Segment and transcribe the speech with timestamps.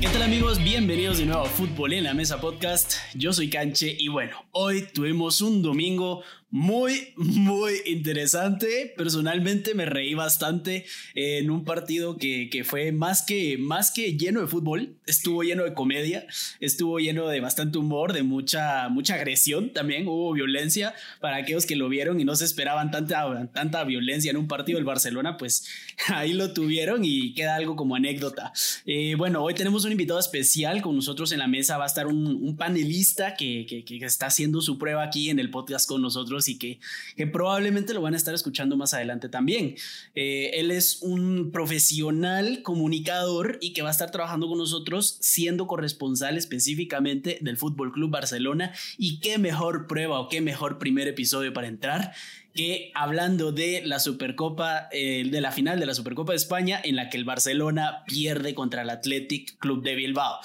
[0.00, 0.64] ¿Qué tal amigos?
[0.64, 2.94] Bienvenidos de nuevo a Fútbol en la Mesa Podcast.
[3.12, 8.92] Yo soy Canche y bueno, hoy tuvimos un domingo muy, muy interesante.
[8.96, 10.84] Personalmente me reí bastante
[11.14, 15.62] en un partido que, que, fue más que, más que lleno de fútbol, estuvo lleno
[15.62, 16.26] de comedia,
[16.58, 20.94] estuvo lleno de bastante humor, de mucha, mucha agresión también, hubo violencia.
[21.20, 24.76] Para aquellos que lo vieron y no se esperaban tanta, tanta violencia en un partido
[24.76, 25.68] del Barcelona, pues
[26.08, 28.52] ahí lo tuvieron y queda algo como anécdota.
[28.86, 32.06] Eh, bueno, hoy tenemos un invitado especial con nosotros en la mesa, va a estar
[32.08, 36.58] un, panelista que, que está haciendo su prueba aquí en el podcast con nosotros y
[36.58, 36.80] que,
[37.16, 39.74] que probablemente lo van a estar escuchando más adelante también.
[40.14, 45.66] Eh, él es un profesional comunicador y que va a estar trabajando con nosotros siendo
[45.66, 51.52] corresponsal específicamente del Fútbol Club Barcelona y qué mejor prueba o qué mejor primer episodio
[51.52, 52.12] para entrar
[52.54, 56.96] que hablando de la Supercopa, eh, de la final de la Supercopa de España, en
[56.96, 60.40] la que el Barcelona pierde contra el Athletic Club de Bilbao.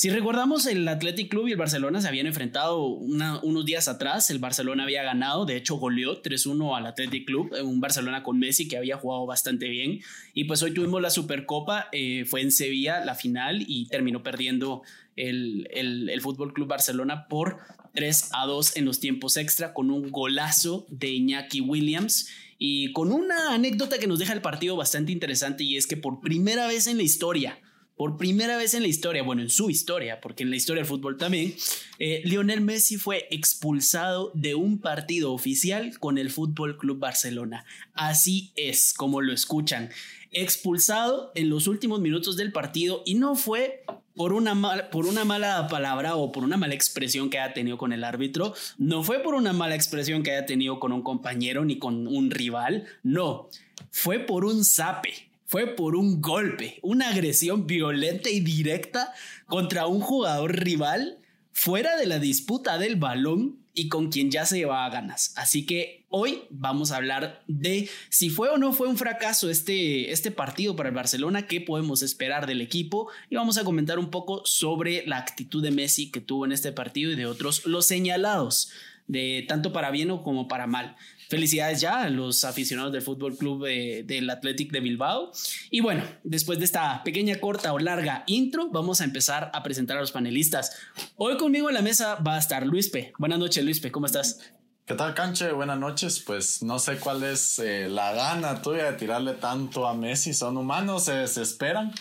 [0.00, 4.30] Si recordamos, el Athletic Club y el Barcelona se habían enfrentado unos días atrás.
[4.30, 8.66] El Barcelona había ganado, de hecho, goleó 3-1 al Athletic Club, un Barcelona con Messi
[8.66, 10.00] que había jugado bastante bien.
[10.32, 14.80] Y pues hoy tuvimos la Supercopa, eh, fue en Sevilla la final y terminó perdiendo
[15.16, 17.58] el, el, el Fútbol Club Barcelona por
[17.92, 23.12] 3 a 2 en los tiempos extra con un golazo de Iñaki Williams y con
[23.12, 26.86] una anécdota que nos deja el partido bastante interesante y es que por primera vez
[26.86, 27.58] en la historia,
[28.00, 30.88] por primera vez en la historia, bueno, en su historia, porque en la historia del
[30.88, 31.54] fútbol también,
[31.98, 37.66] eh, Lionel Messi fue expulsado de un partido oficial con el Fútbol Club Barcelona.
[37.92, 39.90] Así es, como lo escuchan.
[40.30, 43.84] Expulsado en los últimos minutos del partido y no fue
[44.16, 47.92] por una, por una mala palabra o por una mala expresión que haya tenido con
[47.92, 51.78] el árbitro, no fue por una mala expresión que haya tenido con un compañero ni
[51.78, 53.50] con un rival, no,
[53.90, 59.12] fue por un zape, fue por un golpe, una agresión violenta y directa
[59.46, 61.18] contra un jugador rival
[61.50, 65.32] fuera de la disputa del balón y con quien ya se llevaba ganas.
[65.34, 70.12] Así que hoy vamos a hablar de si fue o no fue un fracaso este,
[70.12, 74.12] este partido para el Barcelona, qué podemos esperar del equipo y vamos a comentar un
[74.12, 77.86] poco sobre la actitud de Messi que tuvo en este partido y de otros los
[77.86, 78.70] señalados
[79.08, 80.94] de tanto para bien o como para mal.
[81.30, 85.30] Felicidades ya a los aficionados del Fútbol Club del Athletic de Bilbao.
[85.70, 89.96] Y bueno, después de esta pequeña, corta o larga intro, vamos a empezar a presentar
[89.96, 90.76] a los panelistas.
[91.14, 93.12] Hoy conmigo en la mesa va a estar Luispe.
[93.16, 94.40] Buenas noches, Luispe, ¿cómo estás?
[94.84, 95.52] ¿Qué tal, Canche?
[95.52, 96.18] Buenas noches.
[96.18, 100.34] Pues no sé cuál es eh, la gana tuya de tirarle tanto a Messi.
[100.34, 101.92] Son humanos, se desesperan.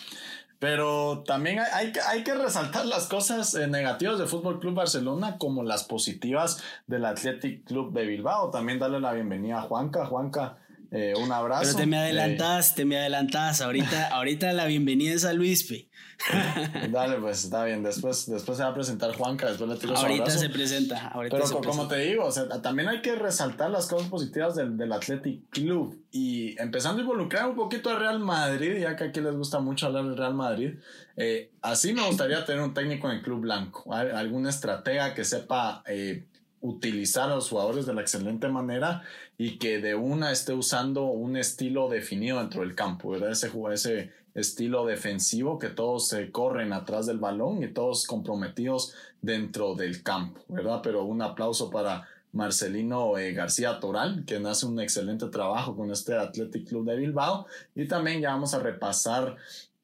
[0.60, 5.64] Pero también hay, hay, que resaltar las cosas eh, negativas del Fútbol Club Barcelona como
[5.64, 8.50] las positivas del Athletic Club de Bilbao.
[8.52, 10.06] También darle la bienvenida a Juanca.
[10.06, 10.58] Juanca,
[10.92, 11.64] eh, un abrazo.
[11.64, 13.62] Pero te me adelantás, te me adelantás.
[13.62, 15.90] Ahorita, ahorita la bienvenida es a Luispe.
[16.92, 17.84] Dale, pues está bien.
[17.84, 21.14] Después, después se va a presentar Juanca, después le tiro su Ahorita se presenta.
[21.30, 24.92] Pero como te digo, o sea, también hay que resaltar las cosas positivas del, del
[24.92, 25.98] Athletic Club.
[26.12, 29.88] Y empezando a involucrar un poquito al Real Madrid, ya que aquí les gusta mucho
[29.88, 30.74] hablar del Real Madrid.
[31.16, 33.94] Eh, así me gustaría tener un técnico en el Club Blanco.
[33.94, 36.26] Algún estratega que sepa eh,
[36.62, 39.04] utilizar a los jugadores de la excelente manera
[39.40, 43.32] y que de una esté usando un estilo definido dentro del campo, ¿verdad?
[43.32, 49.76] Ese, ese estilo defensivo que todos se corren atrás del balón y todos comprometidos dentro
[49.76, 50.82] del campo, ¿verdad?
[50.84, 56.18] Pero un aplauso para Marcelino eh, García Toral, que hace un excelente trabajo con este
[56.18, 57.48] Athletic Club de Bilbao.
[57.76, 59.38] Y también ya vamos a repasar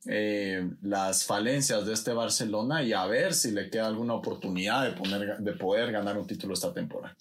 [0.06, 4.92] eh, las falencias de este Barcelona y a ver si le queda alguna oportunidad de,
[4.92, 7.16] poner, de poder ganar un título esta temporada.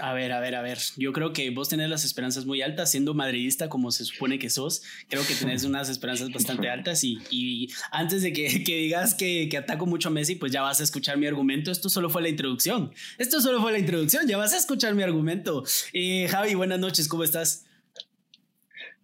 [0.00, 0.78] A ver, a ver, a ver.
[0.96, 4.50] Yo creo que vos tenés las esperanzas muy altas, siendo madridista como se supone que
[4.50, 4.82] sos.
[5.08, 9.48] Creo que tenés unas esperanzas bastante altas y, y antes de que, que digas que,
[9.50, 11.70] que, ataco mucho a Messi, pues ya vas a escuchar mi argumento.
[11.70, 12.92] Esto solo fue la introducción.
[13.18, 14.26] Esto solo fue la introducción.
[14.26, 15.64] Ya vas a escuchar mi argumento.
[15.92, 17.08] Eh, Javi, buenas noches.
[17.08, 17.66] ¿Cómo estás?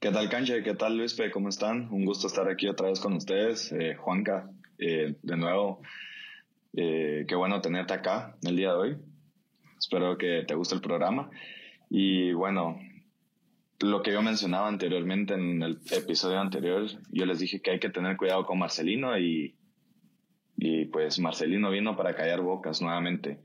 [0.00, 0.62] ¿Qué tal, Canche?
[0.62, 1.30] ¿Qué tal, Luispe?
[1.30, 1.88] ¿Cómo están?
[1.90, 3.72] Un gusto estar aquí otra vez con ustedes.
[3.72, 5.80] Eh, Juanca, eh, de nuevo,
[6.74, 8.96] eh, qué bueno tenerte acá el día de hoy.
[9.86, 11.30] Espero que te guste el programa.
[11.88, 12.76] Y bueno,
[13.78, 17.90] lo que yo mencionaba anteriormente en el episodio anterior, yo les dije que hay que
[17.90, 19.54] tener cuidado con Marcelino y,
[20.56, 23.38] y pues Marcelino vino para callar bocas nuevamente.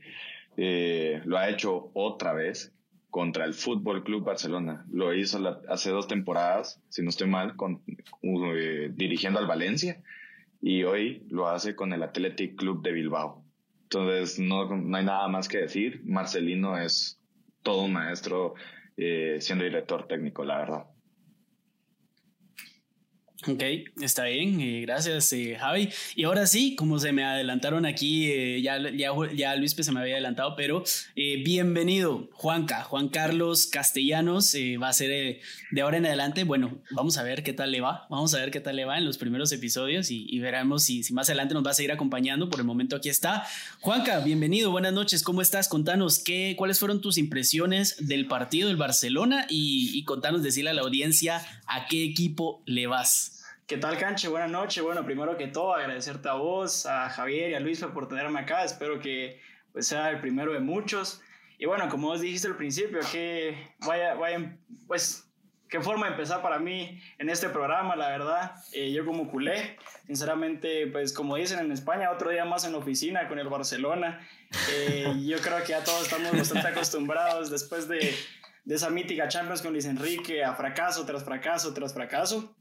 [0.57, 2.73] lo ha hecho otra vez
[3.11, 4.83] contra el Fútbol Club Barcelona.
[4.91, 5.37] Lo hizo
[5.69, 7.83] hace dos temporadas, si no estoy mal, con,
[8.23, 10.01] eh, dirigiendo al Valencia
[10.59, 13.40] y hoy lo hace con el Athletic Club de Bilbao.
[13.93, 16.01] Entonces no, no hay nada más que decir.
[16.05, 17.19] Marcelino es
[17.61, 18.53] todo un maestro
[18.95, 20.85] eh, siendo director técnico, la verdad.
[23.47, 23.63] Ok,
[23.99, 25.89] está bien, eh, gracias eh, Javi.
[26.15, 29.99] Y ahora sí, como se me adelantaron aquí, eh, ya, ya, ya Luis se me
[29.99, 30.83] había adelantado, pero
[31.15, 35.41] bienvenido Juanca, Juan Carlos Castellanos, va a ser
[35.71, 38.51] de ahora en adelante, bueno, vamos a ver qué tal le va, vamos a ver
[38.51, 41.65] qué tal le va en los primeros episodios y, veremos si, si, más adelante nos
[41.65, 43.47] va a seguir acompañando, por el momento aquí está.
[43.79, 45.67] Juanca, bienvenido, buenas noches, ¿cómo estás?
[45.67, 50.73] Contanos, ¿qué, ¿cuáles fueron tus impresiones del partido del Barcelona y, y contanos, decirle a
[50.73, 53.30] la audiencia a qué equipo le vas?
[53.71, 54.27] ¿Qué tal, Canche?
[54.27, 54.83] Buenas noches.
[54.83, 58.65] Bueno, primero que todo, agradecerte a vos, a Javier y a Luis por tenerme acá.
[58.65, 59.39] Espero que
[59.71, 61.21] pues, sea el primero de muchos.
[61.57, 64.57] Y bueno, como vos dijiste al principio, que vaya, vaya,
[64.87, 65.31] pues,
[65.69, 68.55] qué forma de empezar para mí en este programa, la verdad.
[68.73, 72.79] Eh, yo como culé, sinceramente, pues como dicen en España, otro día más en la
[72.79, 74.19] oficina con el Barcelona.
[74.69, 78.13] Eh, yo creo que ya todos estamos bastante acostumbrados después de,
[78.65, 82.53] de esa mítica Champions con Luis Enrique a fracaso tras fracaso tras fracaso.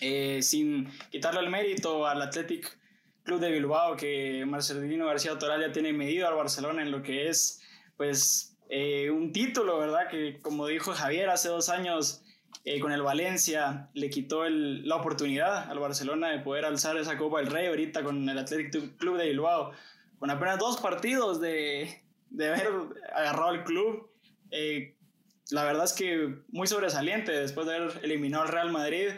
[0.00, 2.78] Eh, sin quitarle el mérito al Athletic
[3.22, 7.28] Club de Bilbao, que Marcelino García Toral ya tiene medido al Barcelona en lo que
[7.28, 7.62] es,
[7.96, 10.08] pues, eh, un título, ¿verdad?
[10.10, 12.22] Que como dijo Javier hace dos años
[12.64, 17.38] eh, con el Valencia, le quitó la oportunidad al Barcelona de poder alzar esa Copa
[17.38, 19.72] del Rey ahorita con el Athletic Club de Bilbao,
[20.18, 22.68] con apenas dos partidos de, de haber
[23.14, 24.10] agarrado al club.
[25.50, 29.08] la verdad es que muy sobresaliente después de haber eliminado al Real Madrid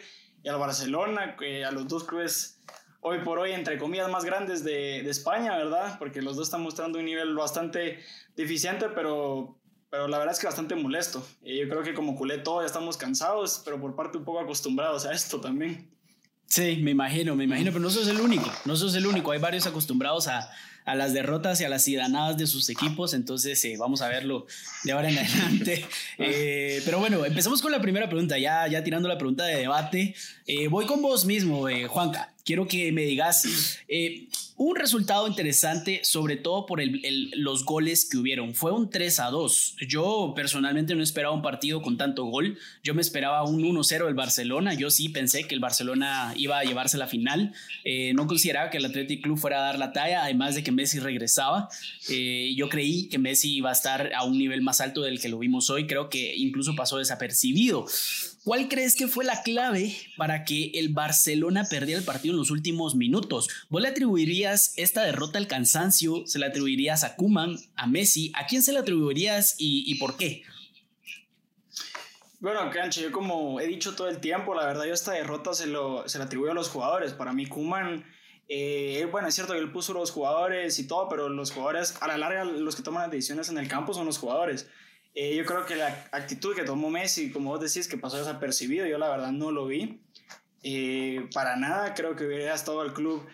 [0.47, 1.35] y al Barcelona,
[1.67, 2.61] a los dos clubes
[3.01, 5.99] hoy por hoy, entre comillas, más grandes de, España, ¿verdad?
[5.99, 7.99] Porque los dos están mostrando un nivel bastante
[8.37, 9.59] deficiente, pero,
[9.91, 11.27] pero la verdad es que bastante molesto.
[11.43, 15.05] Yo creo que como culé todos ya estamos cansados, pero por parte un poco acostumbrados
[15.05, 15.91] a esto también.
[16.47, 19.41] Sí, me imagino, me imagino, pero no sos el único, no sos el único, hay
[19.41, 20.49] varios acostumbrados a,
[20.87, 24.47] a las derrotas y a las sidanadas de sus equipos, entonces eh, vamos a verlo
[24.85, 25.85] de ahora en adelante.
[26.19, 30.15] Eh, pero bueno, empezamos con la primera pregunta, ya, ya tirando la pregunta de debate.
[30.47, 33.45] Eh, voy con vos mismo, Juanca, quiero que me digas
[34.59, 38.55] un resultado interesante, sobre todo por los goles que hubieron.
[38.55, 39.77] Fue un 3 a 2.
[39.87, 42.59] Yo personalmente no esperaba un partido con tanto gol.
[42.83, 44.73] Yo me esperaba un 1-0 del Barcelona.
[44.73, 47.53] Yo sí pensé que el Barcelona iba a llevarse la final.
[47.85, 50.73] Eh, no consideraba que el Athletic Club fuera a dar la talla, además de que
[50.73, 51.69] Messi regresaba.
[52.09, 55.29] Eh, yo creí que Messi iba a estar a un nivel más alto del que
[55.29, 55.87] lo vimos hoy.
[55.87, 57.85] Creo que incluso pasó desapercibido.
[58.47, 62.53] ¿Cuál crees que fue la clave para que el Barcelona perdiera el partido en los
[62.53, 63.49] últimos minutos?
[63.71, 66.29] ¿Vos le atribuirías esta derrota al cansancio?
[66.29, 68.31] ¿Se la atribuirías a Kuman, a Messi?
[68.37, 70.45] ¿A quién se la atribuirías y, por qué?
[72.39, 75.67] Bueno, Canche, yo como he dicho todo el tiempo, la verdad yo esta derrota se,
[75.67, 77.15] lo, se la atribuyo a los jugadores.
[77.15, 78.05] Para mí Kuman,
[78.49, 82.07] eh, bueno, es cierto que él puso los jugadores y todo, pero los jugadores, a
[82.07, 84.69] la larga, los que toman las decisiones en el campo son los jugadores.
[85.19, 88.87] Eh, yo creo que la actitud que tomó Messi, como vos decís, que pasó desapercibido,
[88.87, 90.03] yo la verdad no lo vi.
[90.63, 93.27] Eh, para nada, creo que hubiera estado el club,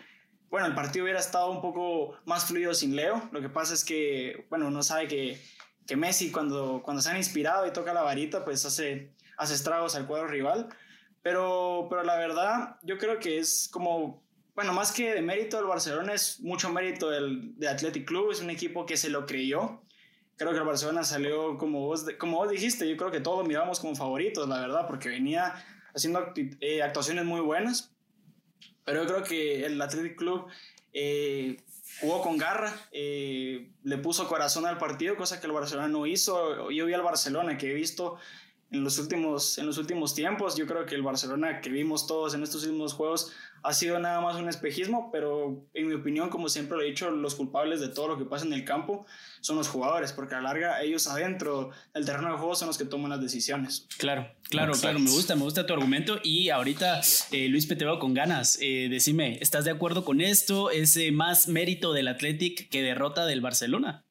[0.49, 3.27] bueno, el partido hubiera estado un poco más fluido sin Leo.
[3.33, 5.41] Lo que pasa es que, bueno, uno sabe que,
[5.85, 9.95] que Messi cuando, cuando se han inspirado y toca la varita, pues hace, hace estragos
[9.95, 10.69] al cuadro rival.
[11.21, 14.23] Pero, pero la verdad, yo creo que es como,
[14.55, 18.31] bueno, más que de mérito del Barcelona, es mucho mérito del, del Athletic Club.
[18.31, 19.82] Es un equipo que se lo creyó
[20.43, 23.79] creo que el Barcelona salió como vos, como vos dijiste, yo creo que todos miramos
[23.79, 25.53] como favoritos, la verdad, porque venía
[25.95, 27.91] haciendo eh, actuaciones muy buenas,
[28.83, 30.47] pero yo creo que el Athletic Club
[30.93, 31.57] eh,
[32.01, 36.69] jugó con garra, eh, le puso corazón al partido, cosa que el Barcelona no hizo.
[36.71, 38.17] Yo vi al Barcelona que he visto
[38.73, 42.33] en los últimos, en los últimos tiempos, yo creo que el Barcelona que vimos todos
[42.33, 46.49] en estos últimos juegos ha sido nada más un espejismo, pero en mi opinión, como
[46.49, 49.05] siempre lo he dicho, los culpables de todo lo que pasa en el campo
[49.41, 52.77] son los jugadores, porque a la larga ellos adentro del terreno de juego son los
[52.79, 53.87] que toman las decisiones.
[53.97, 57.01] Claro, claro, claro, me gusta, me gusta tu argumento y ahorita
[57.31, 60.71] eh, Luis Peteo con ganas, eh, decime, ¿estás de acuerdo con esto?
[60.71, 64.03] ¿Es eh, más mérito del Athletic que derrota del Barcelona?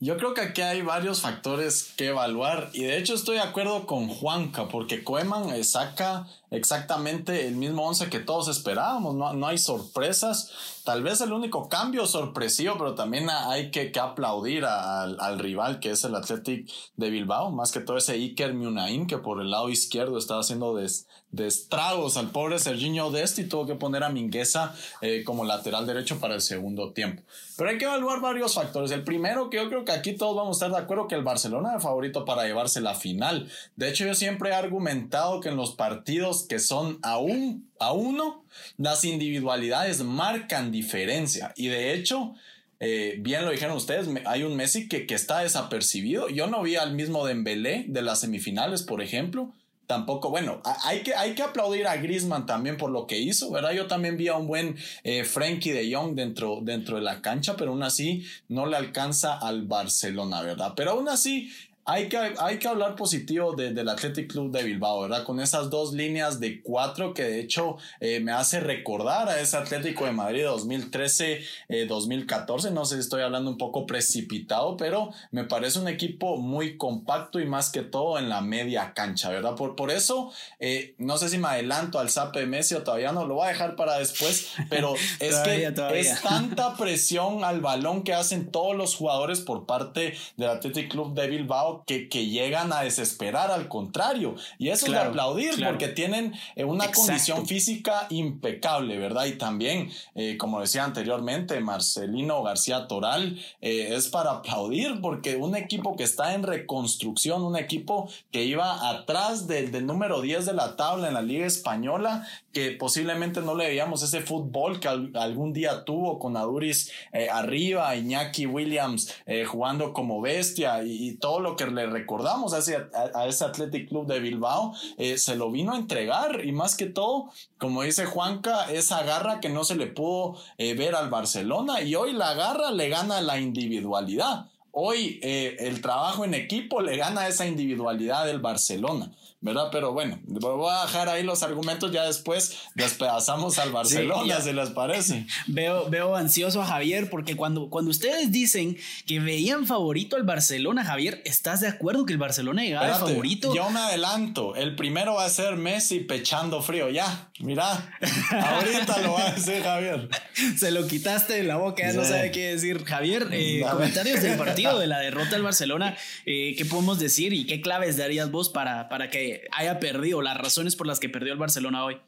[0.00, 3.86] Yo creo que aquí hay varios factores que evaluar y de hecho estoy de acuerdo
[3.86, 9.58] con Juanca porque Koeman saca exactamente el mismo once que todos esperábamos, no, no hay
[9.58, 10.50] sorpresas,
[10.84, 15.80] tal vez el único cambio sorpresivo, pero también hay que, que aplaudir al, al, rival
[15.80, 19.50] que es el Athletic de Bilbao, más que todo ese Iker Munain que por el
[19.50, 24.04] lado izquierdo estaba haciendo des, de estragos al pobre Serginho Dest y tuvo que poner
[24.04, 27.22] a Mingueza eh, como lateral derecho para el segundo tiempo.
[27.56, 28.90] Pero hay que evaluar varios factores.
[28.92, 31.22] El primero, que yo creo que aquí todos vamos a estar de acuerdo que el
[31.22, 33.50] Barcelona es el favorito para llevarse la final.
[33.76, 37.92] De hecho, yo siempre he argumentado que en los partidos que son a, un, a
[37.92, 38.44] uno,
[38.76, 41.52] las individualidades marcan diferencia.
[41.56, 42.34] Y de hecho,
[42.80, 46.28] eh, bien lo dijeron ustedes, hay un Messi que, que está desapercibido.
[46.28, 49.52] Yo no vi al mismo Dembélé de las semifinales, por ejemplo
[49.86, 53.72] tampoco, bueno, hay que, hay que aplaudir a Griezmann también por lo que hizo, ¿verdad?
[53.72, 57.56] Yo también vi a un buen eh, Frankie de Jong dentro, dentro de la cancha,
[57.56, 60.72] pero aún así no le alcanza al Barcelona, ¿verdad?
[60.76, 61.50] Pero aún así
[61.86, 65.24] hay que, hay que hablar positivo del Athletic Club de Bilbao, ¿verdad?
[65.24, 69.58] Con esas dos líneas de cuatro que de hecho eh, me hace recordar a ese
[69.58, 71.44] Atlético de Madrid 2013-2014.
[71.68, 76.78] Eh, no sé si estoy hablando un poco precipitado, pero me parece un equipo muy
[76.78, 79.54] compacto y más que todo en la media cancha, ¿verdad?
[79.54, 83.12] Por, por eso, eh, no sé si me adelanto al Zape de Messi o todavía
[83.12, 88.04] no, lo voy a dejar para después, pero es que es tanta presión al balón
[88.04, 92.82] que hacen todos los jugadores por parte del Athletic Club de Bilbao que, llegan a
[92.82, 94.34] desesperar al contrario.
[94.58, 99.26] Y eso es de aplaudir porque tienen eh, una condición física impecable, ¿verdad?
[99.26, 105.56] Y también, eh, como decía anteriormente, Marcelino García Toral eh, es para aplaudir porque un
[105.56, 110.54] equipo que está en reconstrucción, un equipo que iba atrás del, del número 10 de
[110.54, 115.52] la tabla en la Liga Española, que posiblemente no le veíamos ese fútbol que algún
[115.52, 116.92] día tuvo con Aduris
[117.32, 119.12] arriba, Iñaki Williams
[119.46, 122.76] jugando como bestia y, todo lo que le recordamos a ese,
[123.14, 126.86] a, ese Athletic Club de Bilbao, eh, se lo vino a entregar y más que
[126.86, 131.82] todo, como dice Juanca, esa garra que no se le pudo eh, ver al Barcelona
[131.82, 134.46] y hoy la garra le gana la individualidad.
[134.72, 139.12] Hoy eh, el trabajo en equipo le gana esa individualidad del Barcelona.
[139.44, 139.68] ¿Verdad?
[139.70, 144.70] Pero bueno, voy a dejar ahí los argumentos, ya después despedazamos al Barcelona, si les
[144.70, 145.26] parece.
[145.46, 150.82] Veo, veo ansioso a Javier, porque cuando, cuando ustedes dicen que veían favorito al Barcelona,
[150.82, 153.54] Javier, ¿estás de acuerdo que el Barcelona llegaba favorito?
[153.54, 157.98] Yo me adelanto, el primero va a ser Messi pechando frío, ya, mira,
[158.30, 160.08] ahorita lo va a decir Javier.
[160.56, 162.82] Se lo quitaste de la boca, ya no sabe qué decir.
[162.82, 167.44] Javier, eh, comentarios del partido, de la derrota del Barcelona, eh, ¿qué podemos decir y
[167.44, 171.32] qué claves darías vos para, para que haya perdido, las razones por las que perdió
[171.32, 172.00] el Barcelona hoy.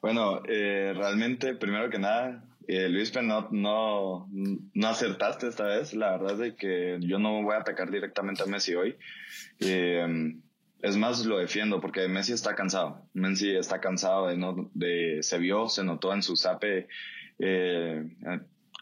[0.00, 5.94] Bueno, eh, realmente, primero que nada, eh, Luis, no, no, no acertaste esta vez.
[5.94, 8.96] La verdad es que yo no voy a atacar directamente a Messi hoy.
[9.60, 10.34] Eh,
[10.80, 13.02] es más, lo defiendo porque Messi está cansado.
[13.12, 16.86] Messi está cansado de no, de, se vio, se notó en su zape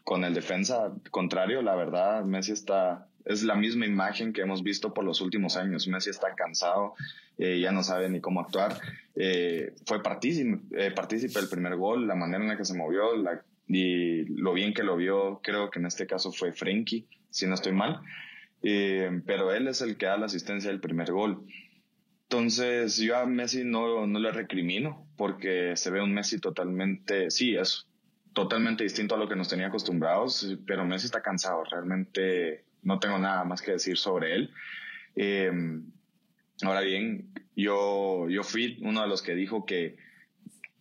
[0.03, 1.61] con el defensa contrario.
[1.61, 5.87] La verdad, Messi está, es la misma imagen que hemos visto por los últimos años.
[5.87, 6.93] Messi está cansado,
[7.37, 8.79] eh, ya no sabe ni cómo actuar.
[9.15, 13.11] Eh, fue partícipe, eh, partícipe del primer gol, la manera en la que se movió
[13.67, 17.55] y lo bien que lo vio, creo que en este caso fue Frenkie, si no
[17.55, 18.01] estoy mal.
[18.61, 21.45] pero él es el que da la asistencia del primer gol.
[22.23, 27.55] Entonces yo a Messi no, no le recrimino porque se ve un Messi totalmente, sí,
[27.55, 27.87] es
[28.33, 33.17] totalmente distinto a lo que nos tenía acostumbrados, pero Messi está cansado, realmente no tengo
[33.19, 34.53] nada más que decir sobre él.
[35.15, 35.51] Eh,
[36.61, 39.97] ahora bien, yo, yo fui uno de los que dijo que,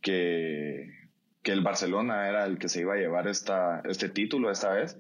[0.00, 0.92] que,
[1.42, 4.98] que, el Barcelona era el que se iba a llevar esta, este título esta vez,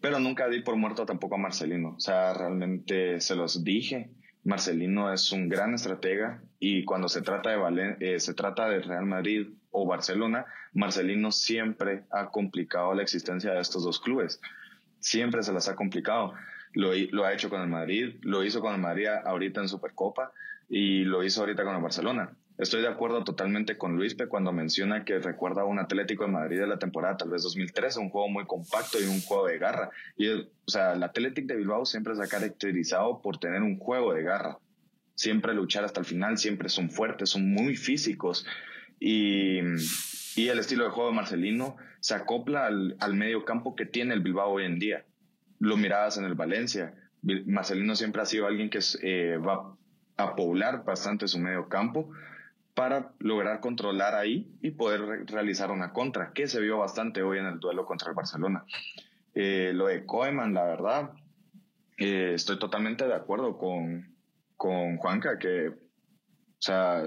[0.00, 1.94] pero nunca di por muerto tampoco a Marcelino.
[1.96, 4.10] O sea, realmente se los dije.
[4.44, 9.06] Marcelino es un gran estratega y cuando se trata de, eh, se trata de Real
[9.06, 14.40] Madrid o Barcelona, Marcelino siempre ha complicado la existencia de estos dos clubes
[15.02, 16.32] siempre se las ha complicado.
[16.72, 20.32] Lo, ha hecho con el Madrid, lo hizo con el Madrid ahorita en Supercopa
[20.70, 22.32] y lo hizo ahorita con el Barcelona.
[22.56, 26.60] Estoy de acuerdo totalmente con Luispe cuando menciona que recuerda a un Atlético de Madrid
[26.60, 29.90] de la temporada tal vez 2013, un juego muy compacto y un juego de garra.
[30.16, 34.14] Y, o sea, el Atlético de Bilbao siempre se ha caracterizado por tener un juego
[34.14, 34.58] de garra.
[35.14, 38.46] Siempre luchar hasta el final, siempre son fuertes, son muy físicos.
[39.00, 39.60] Y,
[40.36, 44.14] y el estilo de juego de Marcelino se acopla al, al, medio campo que tiene
[44.14, 45.04] el Bilbao hoy en día.
[45.58, 46.94] Lo mirabas en el Valencia.
[47.22, 49.76] Marcelino siempre ha sido alguien que eh, va
[50.16, 52.10] a poblar bastante su medio campo
[52.74, 57.46] para lograr controlar ahí y poder realizar una contra, que se vio bastante hoy en
[57.46, 58.64] el duelo contra el Barcelona.
[59.34, 61.10] Eh, lo de Koeman, la verdad,
[61.98, 64.16] eh, estoy totalmente de acuerdo con,
[64.56, 65.74] con Juanca, que, o
[66.58, 67.04] sea,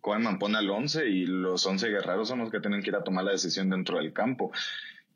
[0.00, 3.04] Koeman pone al 11 y los 11 guerreros son los que tienen que ir a
[3.04, 4.52] tomar la decisión dentro del campo,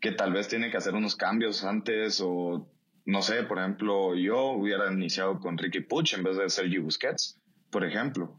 [0.00, 2.68] que tal vez tiene que hacer unos cambios antes o
[3.04, 7.40] no sé, por ejemplo, yo hubiera iniciado con Ricky Puch en vez de Sergio Busquets,
[7.70, 8.36] por ejemplo,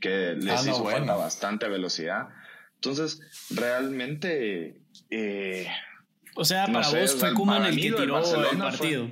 [0.00, 2.28] que les ah, hizo falta bastante velocidad.
[2.74, 4.82] Entonces, realmente...
[5.10, 5.66] Eh,
[6.34, 9.10] o sea, para vos fue Kuman el que tiró el partido.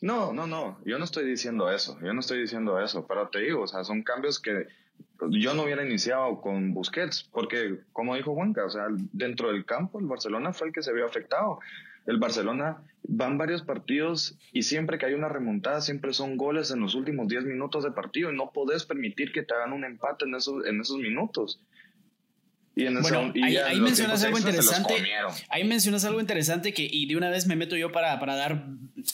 [0.00, 3.40] no, no, no, yo no estoy diciendo eso, yo no estoy diciendo eso, pero te
[3.40, 4.68] digo, o sea, son cambios que
[5.30, 9.98] yo no hubiera iniciado con Busquets, porque como dijo Juanca, o sea, dentro del campo
[9.98, 11.58] el Barcelona fue el que se vio afectado.
[12.06, 16.80] El Barcelona van varios partidos y siempre que hay una remontada, siempre son goles en
[16.80, 20.24] los últimos 10 minutos de partido y no podés permitir que te hagan un empate
[20.24, 21.60] en esos, en esos minutos
[23.00, 24.94] bueno, ahí, mencionas algo interesante.
[25.48, 28.66] Ahí mencionas algo interesante que, y de una vez me meto yo para, para dar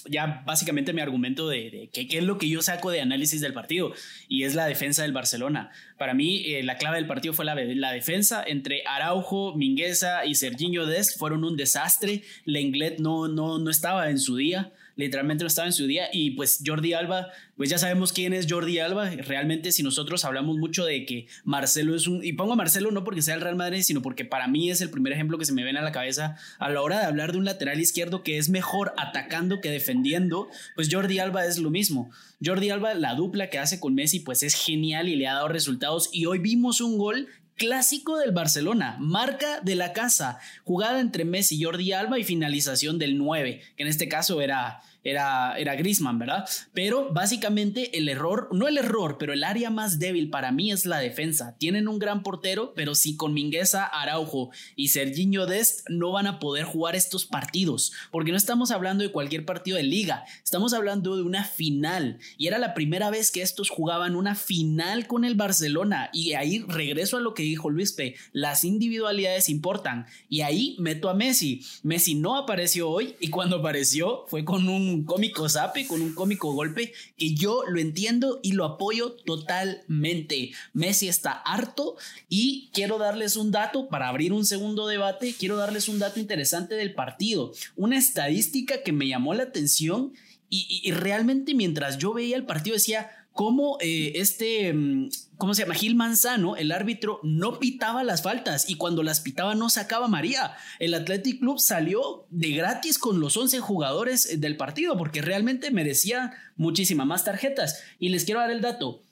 [0.08, 3.92] ya básicamente mi argumento de, qué es lo que yo saco de análisis del partido,
[4.28, 5.70] y es la defensa del Barcelona.
[5.98, 10.34] Para mí, eh, la clave del partido fue la, la defensa entre Araujo, Mingueza y
[10.34, 12.22] Serginho Dest, fueron un desastre.
[12.44, 16.08] Lenglet no, no, no estaba en su día literalmente no estaba en su día.
[16.12, 19.10] Y pues Jordi Alba, pues ya sabemos quién es Jordi Alba.
[19.10, 23.04] Realmente si nosotros hablamos mucho de que Marcelo es un, y pongo a Marcelo no
[23.04, 25.52] porque sea el Real Madrid, sino porque para mí es el primer ejemplo que se
[25.52, 28.38] me viene a la cabeza a la hora de hablar de un lateral izquierdo que
[28.38, 32.10] es mejor atacando que defendiendo, pues Jordi Alba es lo mismo.
[32.44, 35.48] Jordi Alba, la dupla que hace con Messi, pues es genial y le ha dado
[35.48, 36.10] resultados.
[36.12, 41.62] Y hoy vimos un gol clásico del Barcelona, marca de la casa, jugada entre Messi
[41.62, 46.48] Jordi Alba y finalización del 9, que en este caso era era, era Grisman, ¿verdad?
[46.72, 50.86] Pero básicamente el error, no el error, pero el área más débil para mí es
[50.86, 51.56] la defensa.
[51.58, 56.38] Tienen un gran portero, pero si con Mingueza, Araujo y Serginho Dest no van a
[56.38, 61.16] poder jugar estos partidos, porque no estamos hablando de cualquier partido de liga, estamos hablando
[61.16, 65.34] de una final y era la primera vez que estos jugaban una final con el
[65.34, 70.76] Barcelona y ahí regreso a lo que dijo Luis P, las individualidades importan y ahí
[70.78, 71.62] meto a Messi.
[71.82, 76.52] Messi no apareció hoy y cuando apareció fue con un cómico zape, con un cómico
[76.52, 80.52] golpe, que yo lo entiendo y lo apoyo totalmente.
[80.72, 81.96] Messi está harto
[82.28, 86.76] y quiero darles un dato para abrir un segundo debate, quiero darles un dato interesante
[86.76, 90.12] del partido, una estadística que me llamó la atención
[90.56, 95.74] y realmente mientras yo veía el partido decía, cómo eh, este, mm, ¿cómo se llama?
[95.74, 100.54] Gil Manzano, el árbitro, no pitaba las faltas y cuando las pitaba no sacaba María.
[100.78, 105.70] El Athletic Club salió de gratis con los 11 jugadores eh, del partido porque realmente
[105.70, 107.82] merecía muchísimas más tarjetas.
[107.98, 109.02] Y les quiero dar el dato.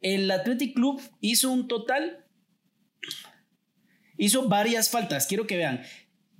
[0.00, 2.24] El Athletic Club hizo un total,
[4.16, 5.82] hizo varias faltas, quiero que vean.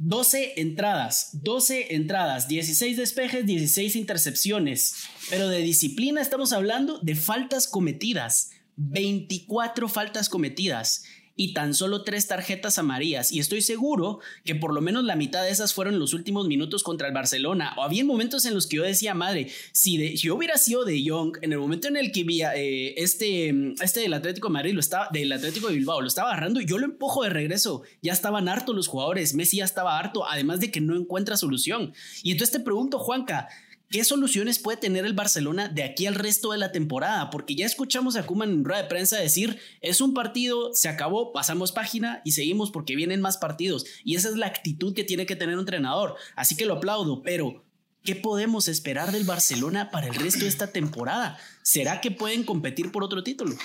[0.02, 4.94] 12 entradas, 12 entradas, 16 despejes, 16 intercepciones.
[5.28, 8.50] Pero de disciplina estamos hablando de faltas cometidas.
[8.76, 11.04] 24 faltas cometidas
[11.40, 13.32] y tan solo tres tarjetas amarillas.
[13.32, 16.82] Y estoy seguro que por lo menos la mitad de esas fueron los últimos minutos
[16.82, 17.72] contra el Barcelona.
[17.78, 21.02] O había momentos en los que yo decía, madre, si, de, yo hubiera sido de
[21.02, 24.74] Young, en el momento en el que vi, eh, este, este del Atlético de Madrid,
[24.74, 27.84] lo estaba, del Atlético de Bilbao, lo estaba agarrando, yo lo empujo de regreso.
[28.02, 31.94] Ya estaban hartos los jugadores, Messi ya estaba harto, además de que no encuentra solución.
[32.22, 33.48] Y entonces te pregunto, Juanca,
[33.90, 37.28] ¿Qué soluciones puede tener el Barcelona de aquí al resto de la temporada?
[37.28, 41.32] Porque ya escuchamos a Kuman en rueda de prensa decir, es un partido, se acabó,
[41.32, 43.84] pasamos página y seguimos porque vienen más partidos.
[44.04, 46.14] Y esa es la actitud que tiene que tener un entrenador.
[46.36, 47.64] Así que lo aplaudo, pero
[48.04, 51.36] ¿qué podemos esperar del Barcelona para el resto de esta temporada?
[51.62, 53.56] ¿Será que pueden competir por otro título?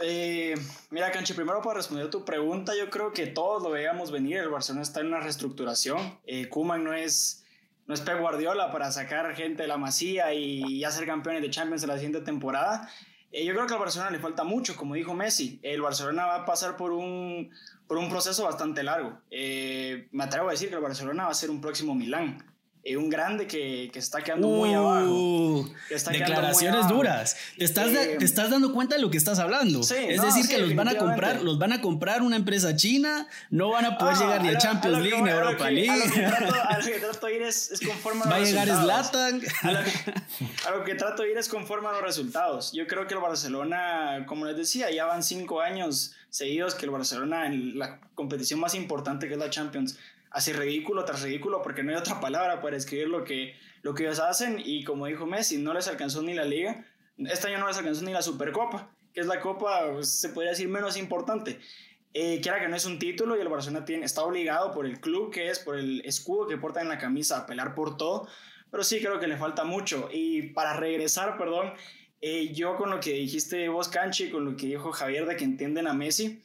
[0.00, 0.56] Eh,
[0.90, 4.38] mira, Canchi, primero para responder a tu pregunta, yo creo que todos lo veíamos venir.
[4.38, 6.18] El Barcelona está en una reestructuración.
[6.26, 7.44] Eh, Kuman no es
[7.88, 11.82] no es Pep Guardiola para sacar gente de la masía y ya campeones de Champions
[11.82, 12.88] en la siguiente temporada.
[13.32, 15.58] Eh, yo creo que al Barcelona le falta mucho, como dijo Messi.
[15.62, 17.50] El Barcelona va a pasar por un,
[17.86, 19.18] por un proceso bastante largo.
[19.30, 22.44] Eh, me atrevo a decir que el Barcelona va a ser un próximo Milán.
[22.84, 25.10] Eh, un grande que, que está quedando muy abajo.
[25.10, 25.70] Uh,
[26.10, 27.36] declaraciones duras.
[27.58, 29.80] ¿Te estás, ¿Te eh, estás dando cuenta de lo que estás hablando?
[29.80, 33.70] es decir, que los van a comprar, los van a comprar una empresa china, no
[33.70, 35.90] van a poder ah, llegar ni a Champions League ni a Europa League.
[35.90, 35.96] A
[36.78, 39.42] lo que trato, de ir es, es conforme a los Va a llegar Zlatan.
[40.66, 42.72] A lo, que, trato de ir es conforme a los resultados.
[42.72, 46.90] Yo creo que el Barcelona, como les decía, ya van cinco años seguidos que el
[46.90, 49.98] Barcelona en la competición más importante que es la Champions
[50.30, 54.04] así ridículo tras ridículo, porque no hay otra palabra para escribir lo que, lo que
[54.04, 54.60] ellos hacen.
[54.64, 56.84] Y como dijo Messi, no les alcanzó ni la liga.
[57.18, 60.50] Este año no les alcanzó ni la Supercopa, que es la copa, pues, se podría
[60.50, 61.58] decir, menos importante.
[62.14, 65.00] Eh, quiera que no es un título y el Barcelona tiene, está obligado por el
[65.00, 68.28] club que es, por el escudo que porta en la camisa a pelear por todo.
[68.70, 70.08] Pero sí creo que le falta mucho.
[70.12, 71.72] Y para regresar, perdón,
[72.20, 75.44] eh, yo con lo que dijiste vos, Canchi, con lo que dijo Javier de que
[75.44, 76.42] entienden a Messi,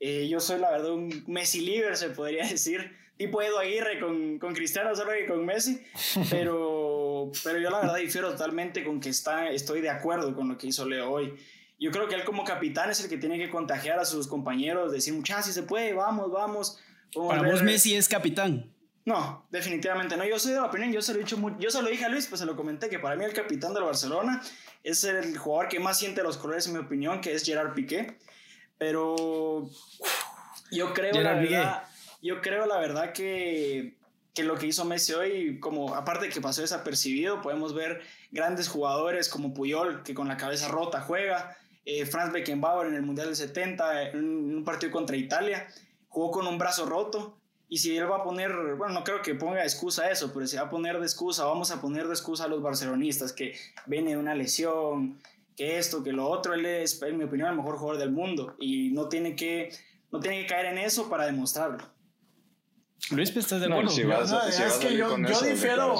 [0.00, 4.38] eh, yo soy la verdad un Messi libre, se podría decir tipo Edu Aguirre con,
[4.38, 5.82] con Cristiano, solo que con Messi,
[6.30, 10.58] pero, pero yo la verdad difiero totalmente con que está, estoy de acuerdo con lo
[10.58, 11.34] que hizo Leo hoy.
[11.78, 14.92] Yo creo que él como capitán es el que tiene que contagiar a sus compañeros,
[14.92, 16.78] decir, muchachos, si se puede, vamos, vamos.
[17.12, 18.70] Para vos Messi es capitán.
[19.04, 20.24] No, definitivamente no.
[20.24, 22.08] Yo soy de la opinión, yo se lo he dicho, yo se lo dije a
[22.08, 24.40] Luis, pues se lo comenté, que para mí el capitán del Barcelona
[24.82, 28.16] es el jugador que más siente los colores, en mi opinión, que es Gerard Piqué.
[28.78, 29.68] pero
[30.70, 31.84] yo creo la verdad,
[32.24, 33.98] yo creo la verdad que,
[34.32, 38.00] que lo que hizo Messi hoy, como aparte de que pasó desapercibido, podemos ver
[38.32, 43.02] grandes jugadores como Puyol, que con la cabeza rota juega, eh, Franz Beckenbauer en el
[43.02, 45.68] Mundial del 70, en un partido contra Italia,
[46.08, 47.36] jugó con un brazo roto.
[47.68, 50.46] Y si él va a poner, bueno, no creo que ponga excusa a eso, pero
[50.46, 53.54] si va a poner de excusa, vamos a poner de excusa a los barcelonistas que
[53.86, 55.18] viene de una lesión,
[55.56, 58.54] que esto, que lo otro, él es, en mi opinión, el mejor jugador del mundo
[58.58, 59.70] y no tiene que,
[60.10, 61.93] no tiene que caer en eso para demostrarlo.
[63.10, 63.90] Luis, pues, ¿estás de acuerdo?
[63.90, 65.94] es que yo, yo difiero.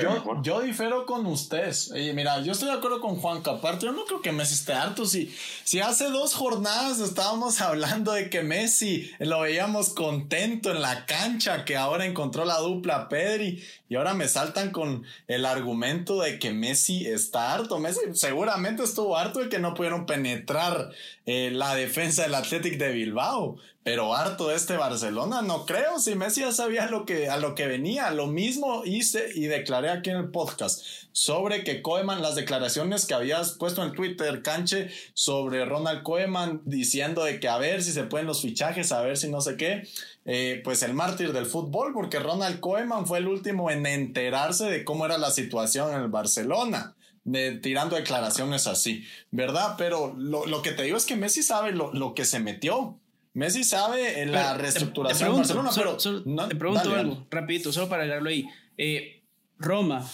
[0.00, 1.92] yo, yo, difiero con ustedes.
[1.92, 3.86] Y mira, yo estoy de acuerdo con Juan Caparte.
[3.86, 5.06] Yo no creo que Messi esté harto.
[5.06, 11.04] Si, si hace dos jornadas estábamos hablando de que Messi lo veíamos contento en la
[11.04, 16.38] cancha, que ahora encontró la dupla Pedri, y ahora me saltan con el argumento de
[16.38, 17.80] que Messi está harto.
[17.80, 20.92] Messi seguramente estuvo harto de que no pudieron penetrar
[21.26, 23.56] eh, la defensa del Athletic de Bilbao.
[23.82, 25.98] Pero harto de este Barcelona, no creo.
[25.98, 29.88] Si Messi ya sabía lo que, a lo que venía, lo mismo hice y declaré
[29.88, 34.90] aquí en el podcast sobre que Koeman, las declaraciones que habías puesto en Twitter, Canche,
[35.14, 39.16] sobre Ronald Koeman diciendo de que a ver si se pueden los fichajes, a ver
[39.16, 39.88] si no sé qué.
[40.24, 44.84] Eh, pues el mártir del fútbol, porque Ronald Koeman fue el último en enterarse de
[44.84, 46.94] cómo era la situación en el Barcelona.
[47.22, 49.74] De, tirando declaraciones así, ¿verdad?
[49.76, 52.98] Pero lo, que te digo es que Messi sabe lo, que se metió.
[53.32, 55.96] Messi sabe en la reestructuración de Barcelona, pero
[56.48, 58.48] te pregunto algo, rapidito, solo para agregarlo ahí.
[58.76, 59.22] Eh,
[59.58, 60.08] Roma,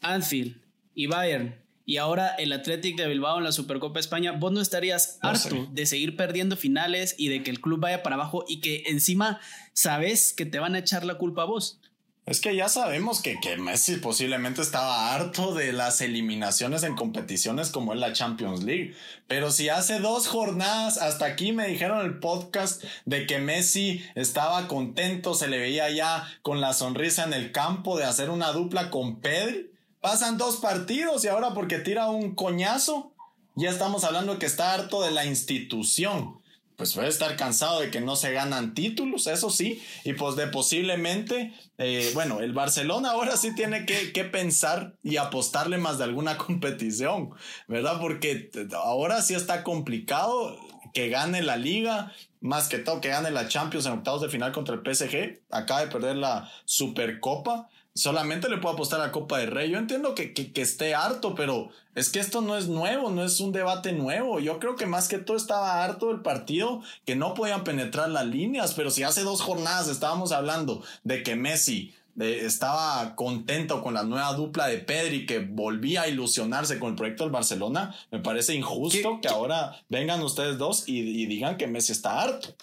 [0.00, 0.60] Anfield
[0.94, 5.18] y Bayern y ahora el Athletic de Bilbao en la Supercopa España, vos no estarías
[5.20, 8.84] harto de seguir perdiendo finales y de que el club vaya para abajo y que
[8.86, 9.38] encima
[9.74, 11.80] sabes que te van a echar la culpa a vos.
[12.26, 17.68] Es que ya sabemos que, que Messi posiblemente estaba harto de las eliminaciones en competiciones
[17.70, 18.94] como es la Champions League.
[19.26, 24.68] Pero si hace dos jornadas hasta aquí me dijeron el podcast de que Messi estaba
[24.68, 28.90] contento, se le veía ya con la sonrisa en el campo de hacer una dupla
[28.90, 33.14] con Pedri Pasan dos partidos y ahora porque tira un coñazo,
[33.54, 36.42] ya estamos hablando que está harto de la institución.
[36.76, 40.48] Pues puede estar cansado de que no se ganan títulos, eso sí, y pues de
[40.48, 46.04] posiblemente, eh, bueno, el Barcelona ahora sí tiene que, que pensar y apostarle más de
[46.04, 47.30] alguna competición,
[47.68, 48.00] ¿verdad?
[48.00, 50.58] Porque ahora sí está complicado
[50.94, 54.52] que gane la liga, más que todo que gane la Champions en octavos de final
[54.52, 59.46] contra el PSG, acaba de perder la Supercopa solamente le puedo apostar a Copa de
[59.46, 59.70] Rey.
[59.70, 63.40] Yo entiendo que, que, esté harto, pero es que esto no es nuevo, no es
[63.40, 64.40] un debate nuevo.
[64.40, 68.26] Yo creo que más que todo estaba harto del partido, que no podían penetrar las
[68.26, 73.94] líneas, pero si hace dos jornadas estábamos hablando de que Messi eh, estaba contento con
[73.94, 78.18] la nueva dupla de Pedri que volvía a ilusionarse con el proyecto del Barcelona, me
[78.18, 82.54] parece injusto que ahora vengan ustedes dos y, y digan que Messi está harto.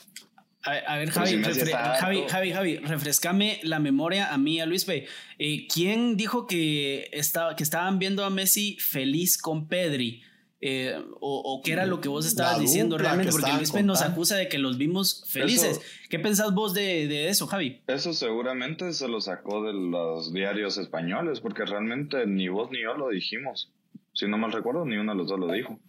[0.64, 5.08] A, ver, Javi, Javi, Javi, Javi, refrescame la memoria a mí, a Luis P.
[5.40, 10.22] Eh, ¿Quién dijo que, estaba, que estaban viendo a Messi feliz con Pedri?
[10.64, 14.36] Eh, o, qué era lo que vos estabas diciendo realmente, porque Luis P nos acusa
[14.36, 15.82] de que los vimos felices.
[16.08, 17.82] ¿Qué pensás vos de, de, eso, Javi?
[17.88, 22.94] Eso seguramente se lo sacó de los diarios españoles, porque realmente ni vos ni yo
[22.94, 23.72] lo dijimos.
[24.14, 25.80] Si no mal recuerdo, ni uno de los dos lo dijo.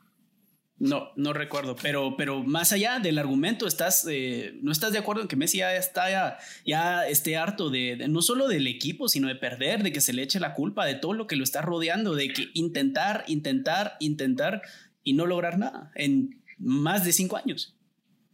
[0.79, 5.23] No, no recuerdo, pero, pero más allá del argumento, estás, eh, no estás de acuerdo
[5.23, 9.29] en que Messi ya está ya, ya esté harto de, no solo del equipo, sino
[9.29, 11.63] de perder, de que se le eche la culpa de todo lo que lo está
[11.63, 14.63] rodeando, de que intentar, intentar, intentar
[15.05, 17.77] y no lograr nada en más de cinco años.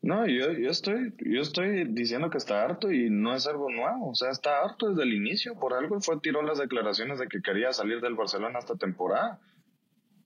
[0.01, 4.11] No, yo, yo estoy, yo estoy diciendo que está harto y no es algo nuevo,
[4.11, 7.43] o sea, está harto desde el inicio, por algo fue tiró las declaraciones de que
[7.43, 9.41] quería salir del Barcelona esta temporada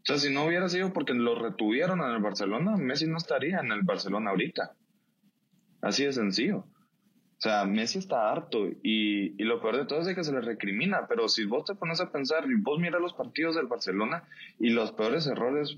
[0.02, 3.60] o sea, si no hubiera sido porque lo retuvieron en el Barcelona, Messi no estaría
[3.60, 4.74] en el Barcelona ahorita.
[5.80, 6.58] Así de sencillo.
[6.58, 10.40] O sea, Messi está harto y, y, lo peor de todo es que se le
[10.40, 14.24] recrimina, pero si vos te pones a pensar y vos miras los partidos del Barcelona
[14.60, 15.76] y los peores errores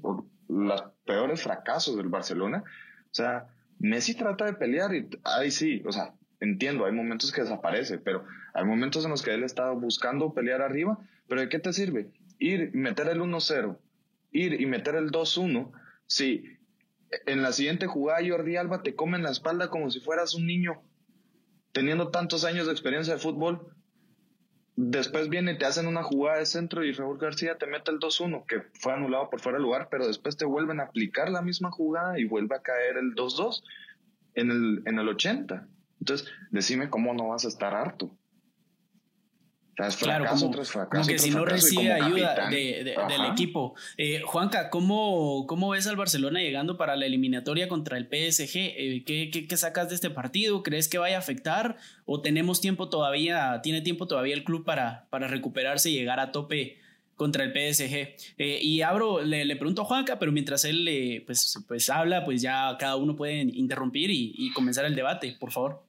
[0.49, 2.65] los peores fracasos del Barcelona,
[3.11, 3.47] o sea,
[3.79, 8.25] Messi trata de pelear y ahí sí, o sea, entiendo, hay momentos que desaparece, pero
[8.53, 12.11] hay momentos en los que él está buscando pelear arriba, pero ¿de qué te sirve?
[12.39, 13.79] Ir, meter el 1-0,
[14.35, 15.73] ir y meter el 2-1
[16.07, 16.45] si
[17.27, 20.47] en la siguiente jugada Jordi Alba te come en la espalda como si fueras un
[20.47, 20.83] niño
[21.73, 23.75] teniendo tantos años de experiencia de fútbol.
[24.77, 27.99] Después viene y te hacen una jugada de centro y Raúl García te mete el
[27.99, 31.43] 2-1, que fue anulado por fuera de lugar, pero después te vuelven a aplicar la
[31.43, 33.63] misma jugada y vuelve a caer el 2-2
[34.35, 35.69] en el, en el 80.
[36.01, 38.17] Entonces, decime cómo no vas a estar harto.
[39.75, 40.51] Claro, como,
[41.07, 43.75] que si no recibe ayuda del equipo.
[43.97, 48.57] Eh, Juanca, ¿cómo, ¿cómo ves al Barcelona llegando para la eliminatoria contra el PSG?
[48.57, 50.63] Eh, ¿qué, qué, sacas de este partido?
[50.63, 51.77] ¿Crees que vaya a afectar?
[52.07, 56.33] ¿O tenemos tiempo todavía, tiene tiempo todavía el club para, para recuperarse y llegar a
[56.33, 56.79] tope
[57.17, 57.95] contra el PSG?
[58.39, 62.43] Eh, y abro, le, le, pregunto a Juanca, pero mientras él pues, pues habla, pues
[62.43, 65.84] ya cada uno puede interrumpir y, y comenzar el debate, por favor.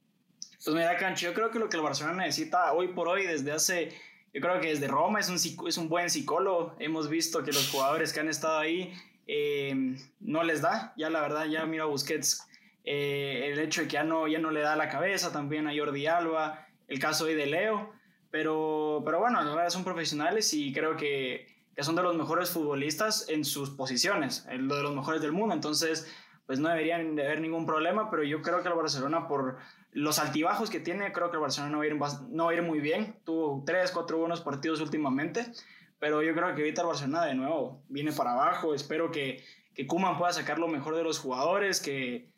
[0.64, 3.52] Pues mira, Cancho, yo creo que lo que el Barcelona necesita hoy por hoy, desde
[3.52, 3.92] hace,
[4.32, 6.74] yo creo que desde Roma es un, es un buen psicólogo.
[6.78, 8.92] Hemos visto que los jugadores que han estado ahí
[9.26, 10.94] eh, no les da.
[10.96, 12.46] Ya la verdad, ya mira Busquets,
[12.84, 15.76] eh, el hecho de que ya no, ya no le da la cabeza, también a
[15.76, 17.92] Jordi Alba, el caso hoy de Leo.
[18.30, 22.50] Pero, pero bueno, la verdad son profesionales y creo que, que son de los mejores
[22.50, 25.54] futbolistas en sus posiciones, de los mejores del mundo.
[25.54, 26.12] Entonces,
[26.46, 29.58] pues no deberían de haber ningún problema, pero yo creo que el Barcelona por
[29.96, 31.96] los altibajos que tiene, creo que el Barcelona no va a ir,
[32.28, 33.16] no va muy bien.
[33.24, 35.46] Tuvo tres, cuatro buenos partidos últimamente,
[35.98, 38.74] pero yo creo que ahorita el Barcelona de nuevo viene para abajo.
[38.74, 39.42] Espero que,
[39.74, 42.28] que Kuman pueda sacar lo mejor de los jugadores, que,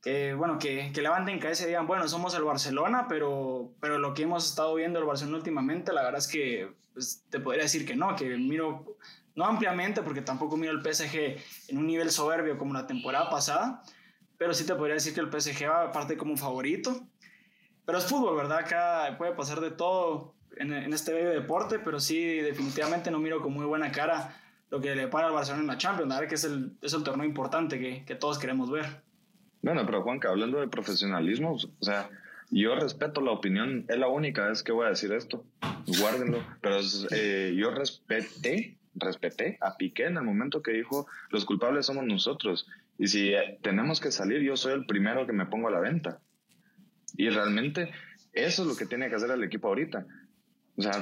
[0.00, 4.14] que bueno, que, que, levanten cabeza y digan, bueno, somos el Barcelona, pero, pero lo
[4.14, 7.84] que hemos estado viendo el Barcelona últimamente, la verdad es que pues, te podría decir
[7.84, 8.96] que no, que miro,
[9.34, 13.82] no ampliamente, porque tampoco miro el PSG en un nivel soberbio como la temporada pasada,
[14.38, 17.06] pero sí te podría decir que el PSG va aparte como favorito.
[17.84, 18.58] Pero es fútbol, ¿verdad?
[18.58, 23.40] Acá puede pasar de todo en, en este bello deporte, pero sí, definitivamente no miro
[23.40, 24.36] con muy buena cara
[24.70, 26.28] lo que le para al Barcelona en la Champions, ¿verdad?
[26.28, 29.02] Que es el, es el torneo importante que, que todos queremos ver.
[29.62, 32.10] Bueno, pero Juanca, hablando de profesionalismo, o sea,
[32.50, 35.44] yo respeto la opinión, es la única vez que voy a decir esto,
[35.98, 36.78] guárdenlo, pero
[37.10, 42.66] eh, yo respeté, respeté a Piqué en el momento que dijo, los culpables somos nosotros.
[42.98, 45.80] Y si eh, tenemos que salir, yo soy el primero que me pongo a la
[45.80, 46.20] venta.
[47.16, 47.90] Y realmente
[48.32, 50.06] eso es lo que tiene que hacer el equipo ahorita.
[50.76, 50.92] O sea,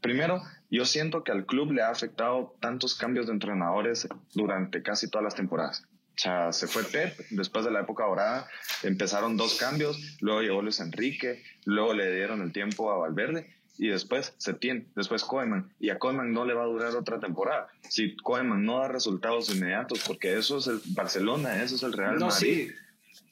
[0.00, 5.08] primero, yo siento que al club le ha afectado tantos cambios de entrenadores durante casi
[5.08, 5.84] todas las temporadas.
[6.16, 8.46] O sea, se fue Pep, después de la época dorada
[8.84, 13.88] empezaron dos cambios, luego llegó Luis Enrique, luego le dieron el tiempo a Valverde y
[13.88, 15.70] después Setién, después Koeman.
[15.80, 17.68] Y a Koeman no le va a durar otra temporada.
[17.88, 22.18] Si Koeman no da resultados inmediatos, porque eso es el Barcelona, eso es el Real
[22.18, 22.70] Madrid.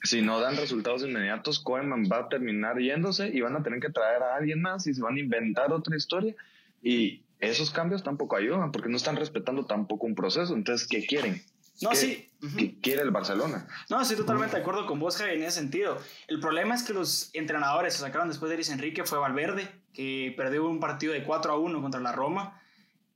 [0.05, 3.91] Si no dan resultados inmediatos, Koeman va a terminar yéndose y van a tener que
[3.91, 6.35] traer a alguien más y se van a inventar otra historia.
[6.83, 10.55] Y esos cambios tampoco ayudan porque no están respetando tampoco un proceso.
[10.55, 11.41] Entonces, ¿qué quieren?
[11.81, 12.29] No, sí.
[12.57, 13.67] ¿Qué quiere el Barcelona?
[13.89, 15.97] No, estoy totalmente de acuerdo con vos, Javi, en ese sentido.
[16.27, 20.35] El problema es que los entrenadores que sacaron después de Luis Enrique fue Valverde, que
[20.37, 22.61] perdió un partido de 4 a 1 contra la Roma.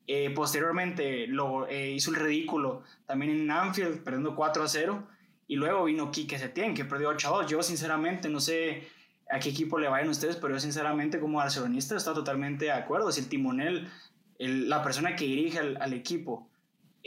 [0.06, 5.08] Eh, posteriormente lo, eh, hizo el ridículo también en Anfield, perdiendo 4 a 0.
[5.48, 7.50] Y luego vino Quique Setién, que perdió 8 a 2.
[7.50, 8.88] Yo, sinceramente, no sé
[9.28, 13.10] a qué equipo le vayan ustedes, pero yo, sinceramente, como barcelonista, estoy totalmente de acuerdo.
[13.10, 13.90] Si el timonel,
[14.38, 16.48] la persona que dirige al equipo,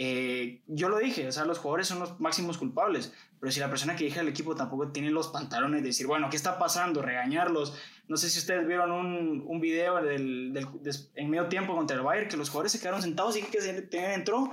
[0.01, 3.69] eh, yo lo dije, o sea, los jugadores son los máximos culpables, pero si la
[3.69, 7.01] persona que dirige al equipo tampoco tiene los pantalones de decir, bueno, ¿qué está pasando?
[7.01, 7.75] Regañarlos.
[8.07, 10.67] No sé si ustedes vieron un, un video del, del,
[11.15, 13.89] en medio tiempo contra el Bayern, que los jugadores se quedaron sentados y que se
[14.13, 14.49] entró,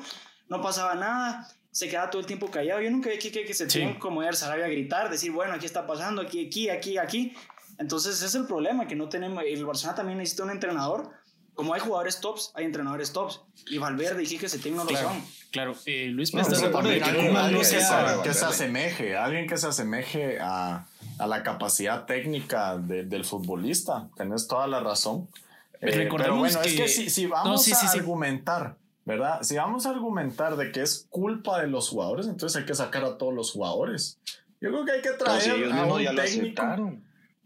[0.48, 2.80] no pasaba nada, se quedaba todo el tiempo callado.
[2.80, 3.94] Yo nunca vi que, que, se sí.
[4.00, 7.36] como ir Sarabia a gritar, decir, bueno, aquí está pasando, aquí, aquí, aquí, aquí.
[7.78, 11.12] Entonces ese es el problema, que no tenemos, el Barcelona también necesita un entrenador
[11.56, 13.40] como hay jugadores tops, hay entrenadores tops.
[13.68, 15.10] Y Valverde y Quique se tienen una claro,
[15.50, 19.48] Claro, eh, Luis, ¿me estás de acuerdo que alguien, no sea, que se asemeje, alguien
[19.48, 20.86] que se asemeje a,
[21.18, 24.08] a la capacidad técnica de, del futbolista.
[24.16, 25.28] Tenés toda la razón.
[25.80, 26.68] Eh, pero bueno, que...
[26.68, 29.42] es que si, si vamos no, sí, a sí, argumentar, ¿verdad?
[29.42, 33.04] Si vamos a argumentar de que es culpa de los jugadores, entonces hay que sacar
[33.04, 34.18] a todos los jugadores.
[34.60, 36.62] Yo creo que hay que traer a un técnico.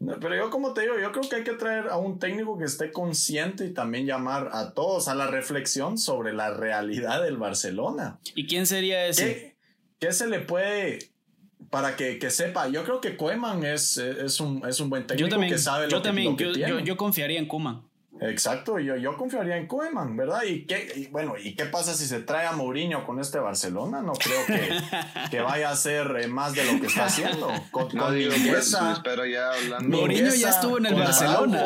[0.01, 2.65] Pero yo como te digo, yo creo que hay que traer a un técnico que
[2.65, 8.19] esté consciente y también llamar a todos a la reflexión sobre la realidad del Barcelona.
[8.35, 9.57] ¿Y quién sería ese?
[9.99, 11.11] ¿Qué, se le puede
[11.69, 12.69] para que, que, sepa?
[12.69, 16.03] Yo creo que Koeman es, es, un, es un buen técnico que sabe lo yo
[16.03, 17.90] también, que, yo, yo, confiaría en Koeman.
[18.21, 20.43] Exacto, yo, yo confiaría en Koeman, ¿verdad?
[20.43, 24.03] ¿Y qué, bueno, ¿y qué pasa si se trae a Mourinho con este Barcelona?
[24.03, 24.71] No creo que,
[25.31, 27.49] que vaya a ser eh, más de lo que está haciendo.
[27.71, 29.97] Con, no con digo, pues, pero ya hablando.
[29.97, 31.65] Mourinho ya estuvo en el Barcelona.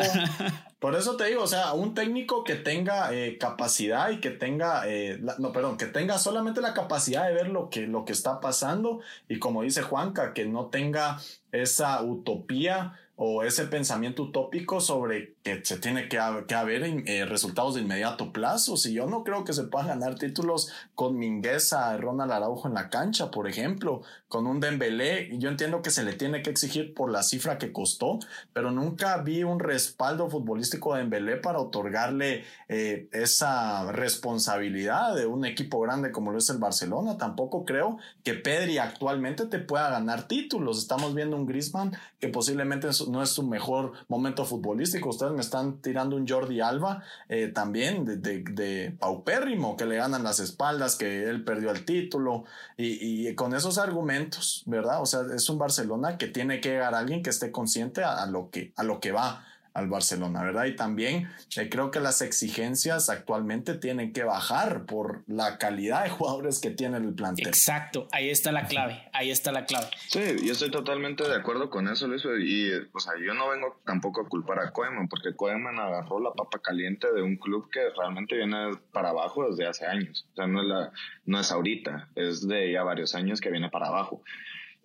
[0.79, 4.83] Por eso te digo, o sea, un técnico que tenga eh, capacidad y que tenga,
[4.85, 8.39] eh, no, perdón, que tenga solamente la capacidad de ver lo que, lo que está
[8.39, 11.19] pasando y como dice Juanca, que no tenga
[11.51, 17.75] esa utopía o ese pensamiento utópico sobre que se tiene que, que haber eh, resultados
[17.75, 18.77] de inmediato plazo.
[18.77, 22.89] Si yo no creo que se puedan ganar títulos con Mingueza, Ronald Araujo en la
[22.89, 27.11] cancha, por ejemplo, con un Dembélé, yo entiendo que se le tiene que exigir por
[27.11, 28.17] la cifra que costó,
[28.53, 35.45] pero nunca vi un respaldo futbolístico de Dembélé para otorgarle eh, esa responsabilidad de un
[35.45, 37.19] equipo grande como lo es el Barcelona.
[37.19, 40.79] Tampoco creo que Pedri actualmente te pueda ganar títulos.
[40.79, 45.09] Estamos viendo un Griezmann que posiblemente no es su mejor momento futbolístico.
[45.09, 50.39] Ustedes me están tirando un Jordi Alba eh, también de, paupérrimo, que le ganan las
[50.39, 52.45] espaldas, que él perdió el título.
[52.77, 55.01] Y, y, con esos argumentos, ¿verdad?
[55.01, 58.25] O sea, es un Barcelona que tiene que llegar a alguien que esté consciente a,
[58.25, 59.45] lo, que, a lo que va
[59.75, 60.65] al Barcelona, ¿verdad?
[60.65, 66.09] Y también eh, creo que las exigencias actualmente tienen que bajar por la calidad de
[66.09, 67.47] jugadores que tiene el plantel.
[67.47, 69.87] Exacto, ahí está la clave, ahí está la clave.
[70.07, 73.81] Sí, yo estoy totalmente de acuerdo con eso, Luis, y o sea, yo no vengo
[73.85, 77.81] tampoco a culpar a Koeman, porque Koeman agarró la papa caliente de un club que
[77.97, 80.91] realmente viene para abajo desde hace años, o sea, no es, la,
[81.25, 84.23] no es ahorita, es de ya varios años que viene para abajo.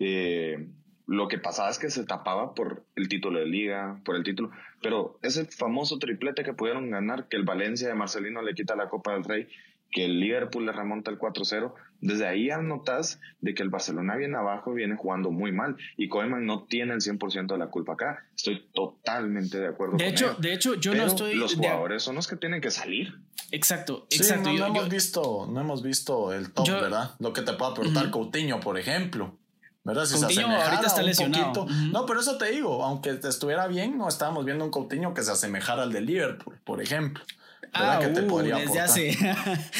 [0.00, 0.66] Eh,
[1.10, 4.52] lo que pasaba es que se tapaba por el título de liga, por el título,
[4.80, 8.88] pero ese famoso triplete que pudieron ganar, que el Valencia de Marcelino le quita la
[8.88, 9.48] Copa del Rey,
[9.90, 14.14] que el Liverpool le remonta el 4-0, desde ahí ya notas de que el Barcelona
[14.14, 17.66] viene abajo y viene jugando muy mal y Koeman no tiene el 100% de la
[17.70, 18.24] culpa acá.
[18.36, 21.34] Estoy totalmente de acuerdo de hecho, De hecho, yo no estoy...
[21.34, 23.18] Los jugadores son los que tienen que salir.
[23.50, 24.52] Exacto, exacto.
[24.52, 27.16] no, hemos visto, no hemos visto el top, ¿verdad?
[27.18, 29.39] Lo que te puede aportar Coutinho, por ejemplo.
[29.84, 30.04] ¿Verdad?
[30.04, 31.66] Si Coutinho se ahorita está lesionado.
[31.92, 35.32] No, pero eso te digo, aunque estuviera bien, no estábamos viendo un Coutinho que se
[35.32, 37.24] asemejara al de Liverpool, por ejemplo.
[37.72, 39.16] Ah, que te uh, podría desde hace,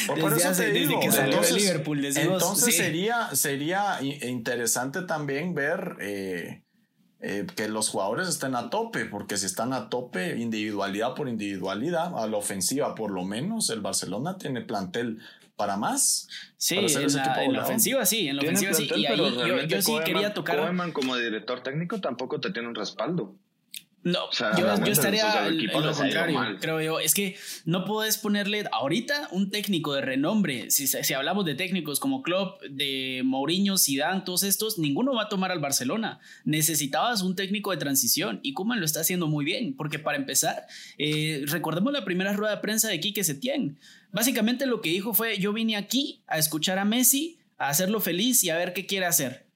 [0.07, 2.05] por, eso te digo, que salió entonces, de Liverpool.
[2.05, 6.63] entonces sería, sería interesante también ver eh,
[7.19, 12.17] eh, que los jugadores estén a tope, porque si están a tope, individualidad por individualidad,
[12.17, 15.19] a la ofensiva por lo menos, el Barcelona tiene plantel
[15.61, 16.27] para más.
[16.57, 18.91] Sí, en, la, ofensiva sí, en la ofensiva sí.
[18.97, 20.57] Y ahí yo, sí quería tocar.
[20.57, 23.35] Koeman como director técnico tampoco te tiene un respaldo.
[24.03, 27.01] No, yo, estaría en lo contrario, creo yo.
[27.01, 27.37] Es que
[27.67, 30.71] no puedes ponerle ahorita un técnico de renombre.
[30.71, 35.29] Si, si hablamos de técnicos como Klopp, de Mourinho, Zidane, todos estos, ninguno va a
[35.29, 36.19] tomar al Barcelona.
[36.45, 39.77] Necesitabas un técnico de transición y Kuman lo está haciendo muy bien.
[39.77, 43.79] Porque para empezar, eh, recordemos la primera rueda de prensa de Quique Setién.
[44.13, 48.43] Básicamente lo que dijo fue: Yo vine aquí a escuchar a Messi, a hacerlo feliz
[48.45, 49.47] y a ver qué quiere hacer.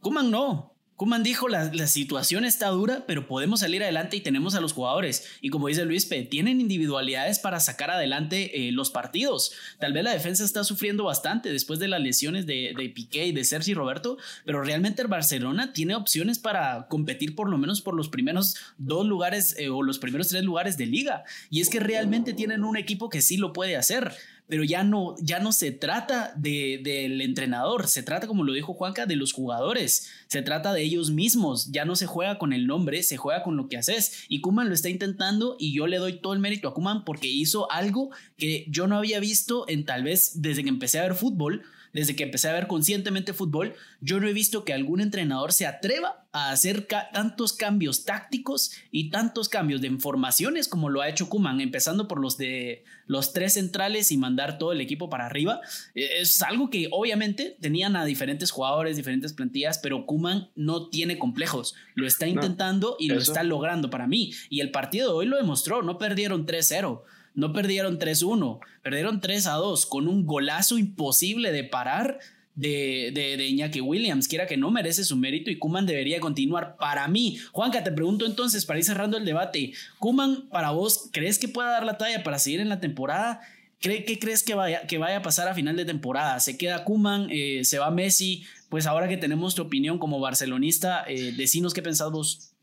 [0.00, 4.54] Kuman no, Kuman dijo, la, la, situación está dura, pero podemos salir adelante y tenemos
[4.54, 5.26] a los jugadores.
[5.40, 9.52] Y como dice Luis, tienen individualidades para sacar adelante eh, los partidos.
[9.80, 13.32] Tal vez la defensa está sufriendo bastante después de las lesiones de, de Piqué y
[13.32, 17.94] de Sergi Roberto, pero realmente el Barcelona tiene opciones para competir por lo menos por
[17.94, 21.24] los primeros dos lugares eh, o los primeros tres lugares de liga.
[21.50, 24.14] Y es que realmente tienen un equipo que sí lo puede hacer
[24.46, 28.74] pero ya no, ya no se trata de, del entrenador, se trata, como lo dijo
[28.74, 32.66] Juanca, de los jugadores, se trata de ellos mismos, ya no se juega con el
[32.66, 34.24] nombre, se juega con lo que haces.
[34.28, 37.28] Y Kuman lo está intentando y yo le doy todo el mérito a Kuman porque
[37.28, 41.14] hizo algo que yo no había visto en tal vez desde que empecé a ver
[41.14, 41.62] fútbol,
[41.94, 45.64] desde que empecé a ver conscientemente fútbol, yo no he visto que algún entrenador se
[45.64, 51.28] atreva a hacer tantos cambios tácticos y tantos cambios de informaciones como lo ha hecho
[51.28, 55.60] Kuman, empezando por los de los tres centrales y mandar todo el equipo para arriba.
[55.94, 61.16] E, es algo que obviamente tenían a diferentes jugadores, diferentes plantillas, pero Kuman no tiene
[61.16, 61.76] complejos.
[61.94, 64.32] Lo está intentando y lo está logrando para mí.
[64.50, 67.02] Y el partido de hoy lo demostró, no perdieron 3-0.
[67.34, 72.20] No perdieron 3-1, perdieron 3-2 con un golazo imposible de parar
[72.54, 76.76] de, de, Iñaki Williams, quiera que no merece su mérito y Kuman debería continuar.
[76.76, 81.38] Para mí, Juanca, te pregunto entonces, para ir cerrando el debate, Kuman, para vos, ¿crees
[81.38, 83.40] que pueda dar la talla para seguir en la temporada?
[83.80, 86.40] ¿Qué crees que vaya, que vaya a pasar a final de temporada?
[86.40, 87.28] ¿Se queda Kuman?
[87.30, 88.44] Eh, ¿Se va Messi?
[88.70, 92.53] Pues ahora que tenemos tu opinión como barcelonista, eh, decinos qué pensás vos.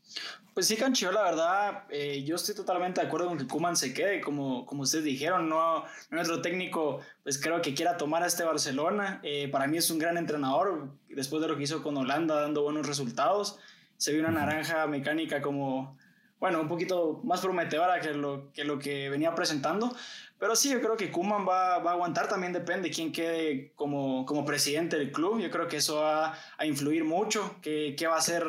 [0.54, 3.94] Pues sí, Cancho, la verdad, eh, yo estoy totalmente de acuerdo con que Kuman se
[3.94, 8.44] quede, como, como ustedes dijeron, no, nuestro técnico, pues creo que quiera tomar a este
[8.44, 9.20] Barcelona.
[9.22, 12.62] Eh, para mí es un gran entrenador, después de lo que hizo con Holanda, dando
[12.62, 13.58] buenos resultados.
[13.96, 15.96] Se vio una naranja mecánica como,
[16.38, 19.96] bueno, un poquito más prometedora que lo que, lo que venía presentando.
[20.38, 24.26] Pero sí, yo creo que Kuman va, va, a aguantar, también depende quién quede como,
[24.26, 25.40] como presidente del club.
[25.40, 28.44] Yo creo que eso va a influir mucho, qué, va a ser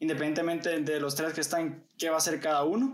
[0.00, 2.92] independientemente de los tres que están, qué va a hacer cada uno.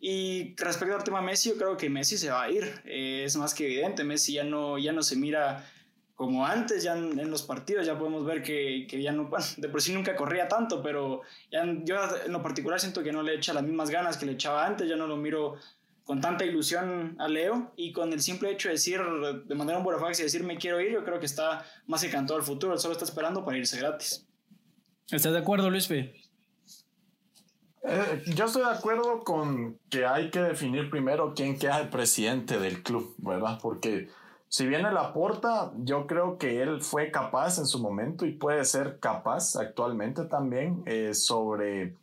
[0.00, 2.82] Y respecto al tema Messi, yo creo que Messi se va a ir.
[2.84, 5.66] Eh, es más que evidente, Messi ya no, ya no se mira
[6.14, 9.80] como antes, ya en, los partidos ya podemos ver que, que, ya no, de por
[9.80, 11.96] sí nunca corría tanto, pero ya, yo
[12.26, 14.88] en lo particular siento que no le echa las mismas ganas que le echaba antes,
[14.88, 15.56] ya no lo miro
[16.02, 19.00] con tanta ilusión a Leo y con el simple hecho de decir,
[19.44, 22.38] de mandar un Burofax y decir me quiero ir, yo creo que está más encantado
[22.38, 24.26] al futuro, él solo está esperando para irse gratis.
[25.10, 26.17] ¿Estás de acuerdo, Luis P?
[27.88, 32.58] Eh, yo estoy de acuerdo con que hay que definir primero quién queda el presidente
[32.58, 33.58] del club, ¿verdad?
[33.62, 34.08] Porque
[34.48, 38.64] si viene la porta, yo creo que él fue capaz en su momento y puede
[38.64, 41.94] ser capaz actualmente también eh, sobre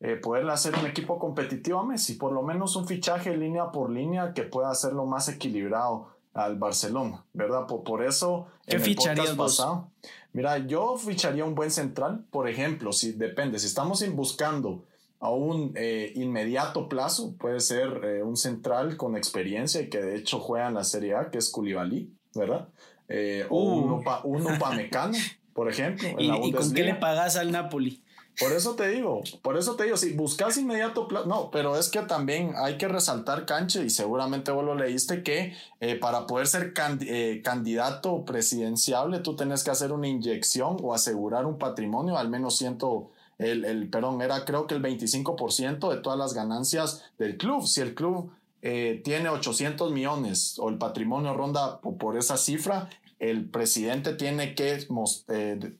[0.00, 3.90] eh, poder hacer un equipo competitivo a Messi, por lo menos un fichaje línea por
[3.90, 7.66] línea que pueda hacerlo más equilibrado al Barcelona, ¿verdad?
[7.66, 8.46] Por, por eso...
[8.66, 9.88] ¿Qué ficharías pasado,
[10.32, 14.82] Mira, yo ficharía un buen central, por ejemplo, si depende, si estamos buscando
[15.22, 20.16] a un eh, inmediato plazo, puede ser eh, un central con experiencia y que de
[20.16, 22.68] hecho juega en la Serie A, que es Koulibaly, ¿verdad?
[23.08, 24.02] Eh, o un, uh.
[24.24, 25.16] un Upamecano,
[25.52, 26.08] por ejemplo.
[26.18, 28.02] En la ¿Y con qué le pagas al Napoli?
[28.40, 31.88] Por eso te digo, por eso te digo, si buscas inmediato plazo, no, pero es
[31.88, 35.54] que también hay que resaltar, Canche, y seguramente vos lo leíste, que
[36.00, 42.16] para poder ser candidato presidenciable tú tenés que hacer una inyección o asegurar un patrimonio,
[42.16, 43.10] al menos ciento
[43.44, 47.66] el, el perdón, era creo que el 25% de todas las ganancias del club.
[47.66, 48.32] Si el club
[48.62, 52.88] eh, tiene 800 millones o el patrimonio ronda por, esa cifra,
[53.18, 54.86] el presidente tiene que
[55.28, 55.72] eh,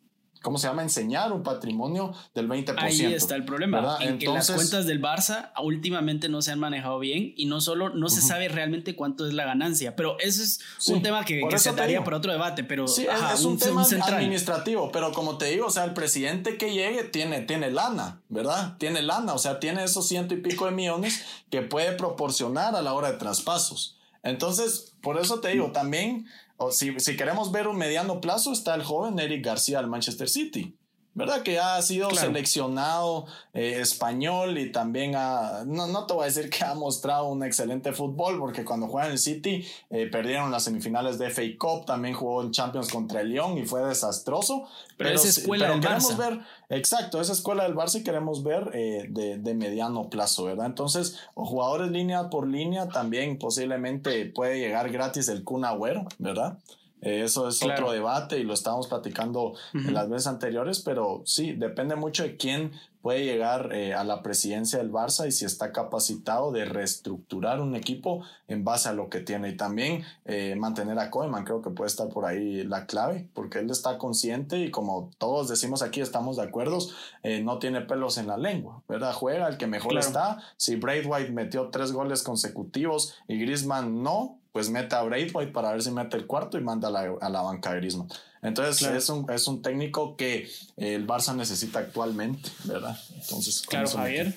[0.42, 0.82] ¿cómo se llama?
[0.82, 2.74] Enseñar un patrimonio del 20%.
[2.78, 6.98] Ahí está el problema, en que las cuentas del Barça últimamente no se han manejado
[6.98, 10.60] bien y no solo no se sabe realmente cuánto es la ganancia, pero eso es
[10.88, 15.12] un tema que, se daría por otro debate, pero sí, es un, tema administrativo, pero
[15.12, 18.76] como te digo, o sea, el presidente que llegue tiene, tiene lana, ¿verdad?
[18.78, 22.82] Tiene lana, o sea, tiene esos ciento y pico de millones que puede proporcionar a
[22.82, 23.96] la hora de traspasos.
[24.22, 26.26] Entonces, por eso te digo, también
[26.70, 30.76] si, si queremos ver un mediano plazo, está el joven Eric García del Manchester City.
[31.14, 31.42] ¿Verdad?
[31.42, 36.48] Que ha sido seleccionado eh, español y también ha, no, no te voy a decir
[36.48, 40.64] que ha mostrado un excelente fútbol, porque cuando juega en el City eh, perdieron las
[40.64, 44.66] semifinales de FA Cup, también jugó en Champions contra el Lyon y fue desastroso.
[44.96, 46.40] Pero, esa escuela del queremos ver,
[46.70, 50.66] exacto, esa escuela del Barça y queremos ver eh, de, de, mediano plazo, ¿verdad?
[50.66, 56.58] Entonces, jugadores línea por línea también posiblemente puede llegar gratis el Kun Agüero, ¿verdad?
[57.02, 61.96] Eso es otro debate y lo estábamos platicando en las veces anteriores, pero sí, depende
[61.96, 62.72] mucho de quién
[63.02, 67.74] puede llegar eh, a la presidencia del Barça y si está capacitado de reestructurar un
[67.74, 69.50] equipo en base a lo que tiene.
[69.50, 73.58] Y también eh, mantener a Koeman, creo que puede estar por ahí la clave, porque
[73.58, 76.78] él está consciente y como todos decimos aquí, estamos de acuerdo,
[77.24, 79.12] eh, no tiene pelos en la lengua, ¿verdad?
[79.12, 80.38] Juega el que mejor está.
[80.56, 85.82] Si Braithwaite metió tres goles consecutivos y Griezmann no, pues mete a Braithwaite para ver
[85.82, 88.08] si mete el cuarto y manda a la, a la banca de Griezmann.
[88.42, 92.98] Entonces es, un, es un técnico que el Barça necesita actualmente, ¿verdad?
[93.14, 94.34] Entonces, claro, Javier.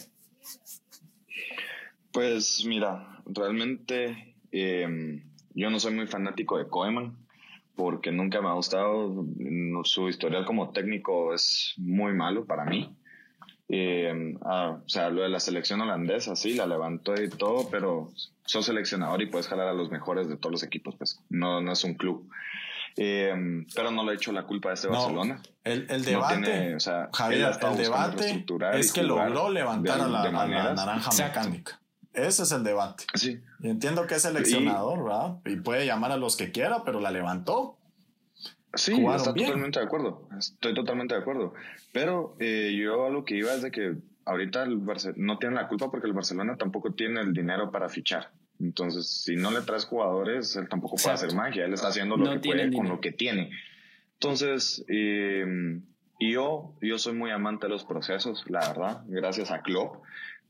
[2.11, 7.17] Pues mira, realmente em, yo no soy muy fanático de Koeman
[7.75, 9.25] porque nunca me ha gustado.
[9.83, 12.95] Su historial como técnico es muy malo para mí.
[13.67, 18.11] Eh, o sea, lo de la selección holandesa, sí, la levantó y todo, pero
[18.45, 21.71] sos seleccionador y puedes jalar a los mejores de todos los equipos, pues no, no
[21.71, 22.29] es un club.
[22.97, 25.41] Eh, pero no le he hecho la culpa a este Barcelona.
[25.63, 31.11] El, el debate, o sea, Javier, el debate es que logró levantar a, la, naranja
[31.17, 31.79] mecánica.
[32.13, 33.03] Ese es el debate.
[33.13, 33.41] Sí.
[33.59, 35.35] Y entiendo que es seleccionador, ¿verdad?
[35.45, 37.77] Y puede llamar a los que quiera, pero la levantó.
[38.75, 40.27] Sí, está totalmente de acuerdo.
[40.37, 41.53] Estoy totalmente de acuerdo.
[41.91, 43.95] Pero eh, yo lo que iba es de que
[44.25, 44.81] ahorita el
[45.15, 48.31] no tiene la culpa porque el Barcelona tampoco tiene el dinero para fichar.
[48.59, 51.65] Entonces, si no le traes jugadores, él tampoco puede hacer magia.
[51.65, 53.51] Él está haciendo lo que puede con lo que tiene.
[54.13, 55.45] Entonces, eh,
[56.19, 60.03] yo, yo soy muy amante de los procesos, la verdad, gracias a Klopp.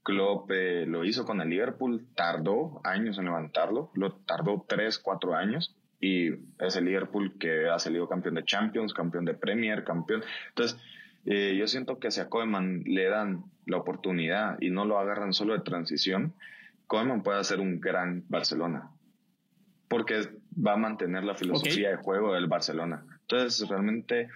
[0.03, 5.33] Klopp eh, lo hizo con el Liverpool, tardó años en levantarlo, lo tardó tres, cuatro
[5.33, 6.29] años y
[6.59, 10.23] es el Liverpool que ha salido campeón de Champions, campeón de Premier, campeón.
[10.49, 10.79] Entonces,
[11.25, 15.33] eh, yo siento que si a Koeman le dan la oportunidad y no lo agarran
[15.33, 16.33] solo de transición,
[16.87, 18.91] Koeman puede hacer un gran Barcelona.
[19.87, 23.05] Porque va a mantener la filosofía de juego del Barcelona.
[23.21, 24.29] Entonces, realmente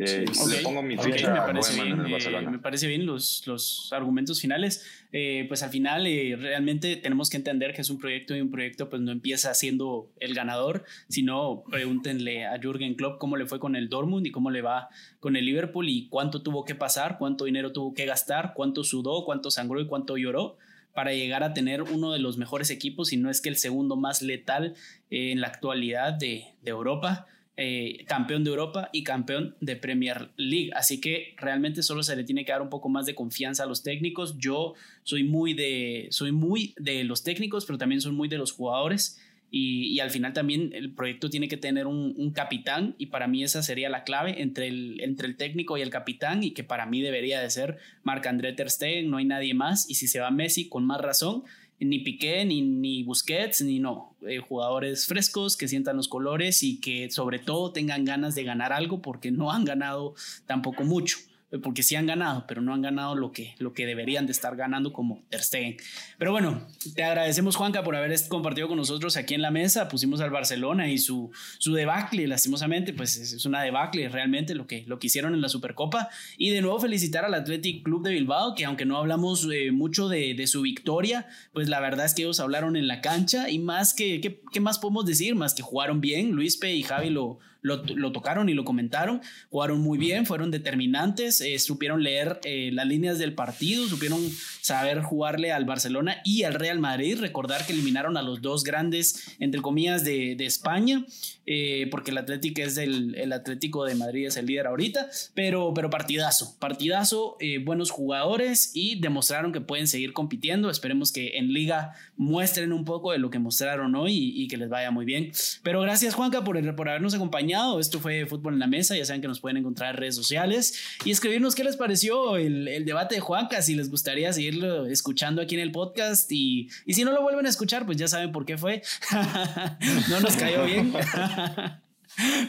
[0.00, 4.40] eh, le pongo mi ficha me, parece bien, eh, me parece bien los, los argumentos
[4.40, 4.84] finales.
[5.12, 8.88] Eh, pues al final realmente tenemos que entender que es un proyecto y un proyecto
[8.88, 13.76] pues no empieza siendo el ganador, sino pregúntenle a Jürgen Klopp cómo le fue con
[13.76, 14.88] el Dortmund y cómo le va
[15.20, 19.24] con el Liverpool y cuánto tuvo que pasar, cuánto dinero tuvo que gastar, cuánto sudó,
[19.24, 20.58] cuánto sangró y cuánto lloró
[20.98, 23.94] para llegar a tener uno de los mejores equipos, y no es que el segundo
[23.94, 24.74] más letal
[25.10, 27.28] en la actualidad de, de Europa.
[27.60, 30.70] Eh, campeón de Europa y campeón de Premier League.
[30.76, 33.66] Así que realmente solo se le tiene que dar un poco más de confianza a
[33.66, 34.38] los técnicos.
[34.38, 38.52] Yo soy muy de, soy muy de los técnicos, pero también soy muy de los
[38.52, 39.20] jugadores.
[39.50, 43.62] Y, al final también el proyecto tiene que tener un, capitán y para mí esa
[43.64, 47.00] sería la clave entre el, entre el técnico y el capitán y que para mí
[47.00, 48.68] debería de ser Marc-André Ter
[49.04, 51.44] no hay nadie más y si se va Messi con más razón
[51.80, 54.14] ni Piqué, ni, ni Busquets, ni no.
[54.26, 58.72] Eh, jugadores frescos que sientan los colores y que sobre todo tengan ganas de ganar
[58.72, 60.14] algo porque no han ganado
[60.46, 61.18] tampoco mucho
[61.62, 64.54] porque sí han ganado, pero no han ganado lo que, lo que deberían de estar
[64.54, 65.76] ganando como Ter Stegen.
[66.18, 70.20] Pero bueno, te agradecemos Juanca por haber compartido con nosotros aquí en la mesa, pusimos
[70.20, 74.98] al Barcelona y su, su debacle, lastimosamente, pues es una debacle realmente lo que, lo
[74.98, 76.10] que hicieron en la Supercopa.
[76.36, 80.08] Y de nuevo felicitar al Athletic Club de Bilbao, que aunque no hablamos eh, mucho
[80.08, 83.58] de, de, su victoria, pues la verdad es que ellos hablaron en la cancha y
[83.58, 85.34] más que, ¿qué, qué más podemos decir?
[85.34, 89.98] Más que jugaron bien, Luispe y Javi lo, lo, tocaron y lo comentaron, jugaron muy
[89.98, 94.20] bien, fueron determinantes, eh, supieron leer eh, las líneas del partido, supieron
[94.60, 99.36] saber jugarle al Barcelona y al Real Madrid, recordar que eliminaron a los dos grandes,
[99.40, 101.04] entre comillas, de, de España,
[101.46, 105.72] eh, porque el Atlético es el, el, Atlético de Madrid es el líder ahorita, pero,
[105.74, 111.94] pero partidazo, partidazo, buenos jugadores y demostraron que pueden seguir compitiendo, esperemos que en liga
[112.16, 115.32] muestren un poco de lo que mostraron hoy y, y que les vaya muy bien.
[115.62, 117.47] Pero gracias Juanca por, por habernos acompañado
[117.78, 118.96] esto fue Fútbol en la Mesa.
[118.96, 122.84] Ya saben que nos pueden encontrar en redes sociales y escribirnos qué les pareció el,
[122.84, 126.30] debate de Juanca, si les gustaría seguirlo escuchando aquí en el podcast.
[126.32, 128.82] Y, si no lo vuelven a escuchar, pues ya saben por qué fue.
[130.10, 130.92] no nos cayó bien.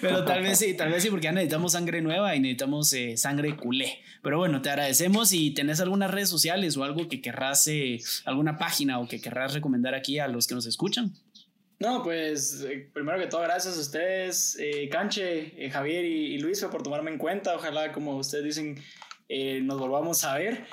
[0.02, 3.18] Pero tal vez sí, tal vez sí, porque ya necesitamos sangre nueva y necesitamos eh,
[3.18, 4.00] sangre culé.
[4.24, 8.58] Pero bueno, te agradecemos y tenés algunas redes sociales o algo que querrás, eh, alguna
[8.58, 11.14] página o que querrás recomendar aquí a los que nos escuchan.
[11.80, 16.62] No, pues eh, primero que todo, gracias a ustedes, eh, Canche, eh, Javier y, Luis,
[16.66, 17.56] por tomarme en cuenta.
[17.56, 18.84] Ojalá, como ustedes dicen,
[19.66, 20.66] nos volvamos a ver.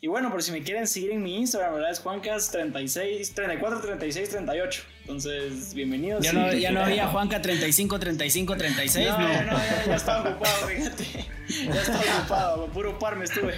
[0.00, 1.90] Y bueno, por si me quieren seguir en mi Instagram, ¿verdad?
[1.90, 4.82] Es Juancas36, 34, 36, 38.
[5.00, 6.22] Entonces, bienvenidos.
[6.22, 9.08] Ya no, ya no había Juanca 35, 35, 36.
[9.08, 11.04] No, no, no ya, ya, estaba ocupado, fíjate.
[11.48, 13.54] Ya estaba ocupado, puro par me estuve.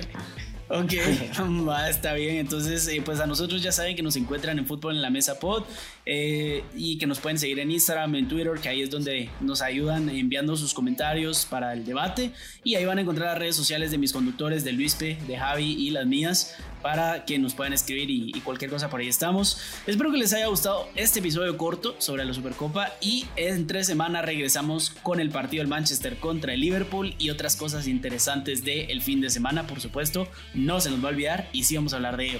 [0.69, 0.93] Ok,
[1.69, 2.37] va, está bien.
[2.37, 5.39] Entonces, eh, pues a nosotros ya saben que nos encuentran en Fútbol en la Mesa
[5.39, 5.65] Pod
[6.05, 9.63] eh, y que nos pueden seguir en Instagram, en Twitter, que ahí es donde nos
[9.63, 12.33] ayudan enviando sus comentarios para el debate.
[12.65, 15.73] Y ahí van a encontrar las redes sociales de mis conductores, de Luispe, de Javi
[15.73, 19.59] y las mías, para que nos puedan escribir y, cualquier cosa por ahí estamos.
[19.89, 24.25] Espero que les haya gustado este episodio corto sobre la Supercopa y en tres semanas
[24.25, 29.21] regresamos con el partido del Manchester contra el Liverpool y otras cosas interesantes del fin
[29.21, 32.17] de semana, por supuesto no se nos va a olvidar y sí vamos a hablar
[32.17, 32.39] de ello.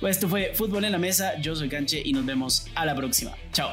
[0.00, 2.94] Pues esto fue Fútbol en la Mesa, yo soy Canche y nos vemos a la
[2.94, 3.36] próxima.
[3.52, 3.70] Chao.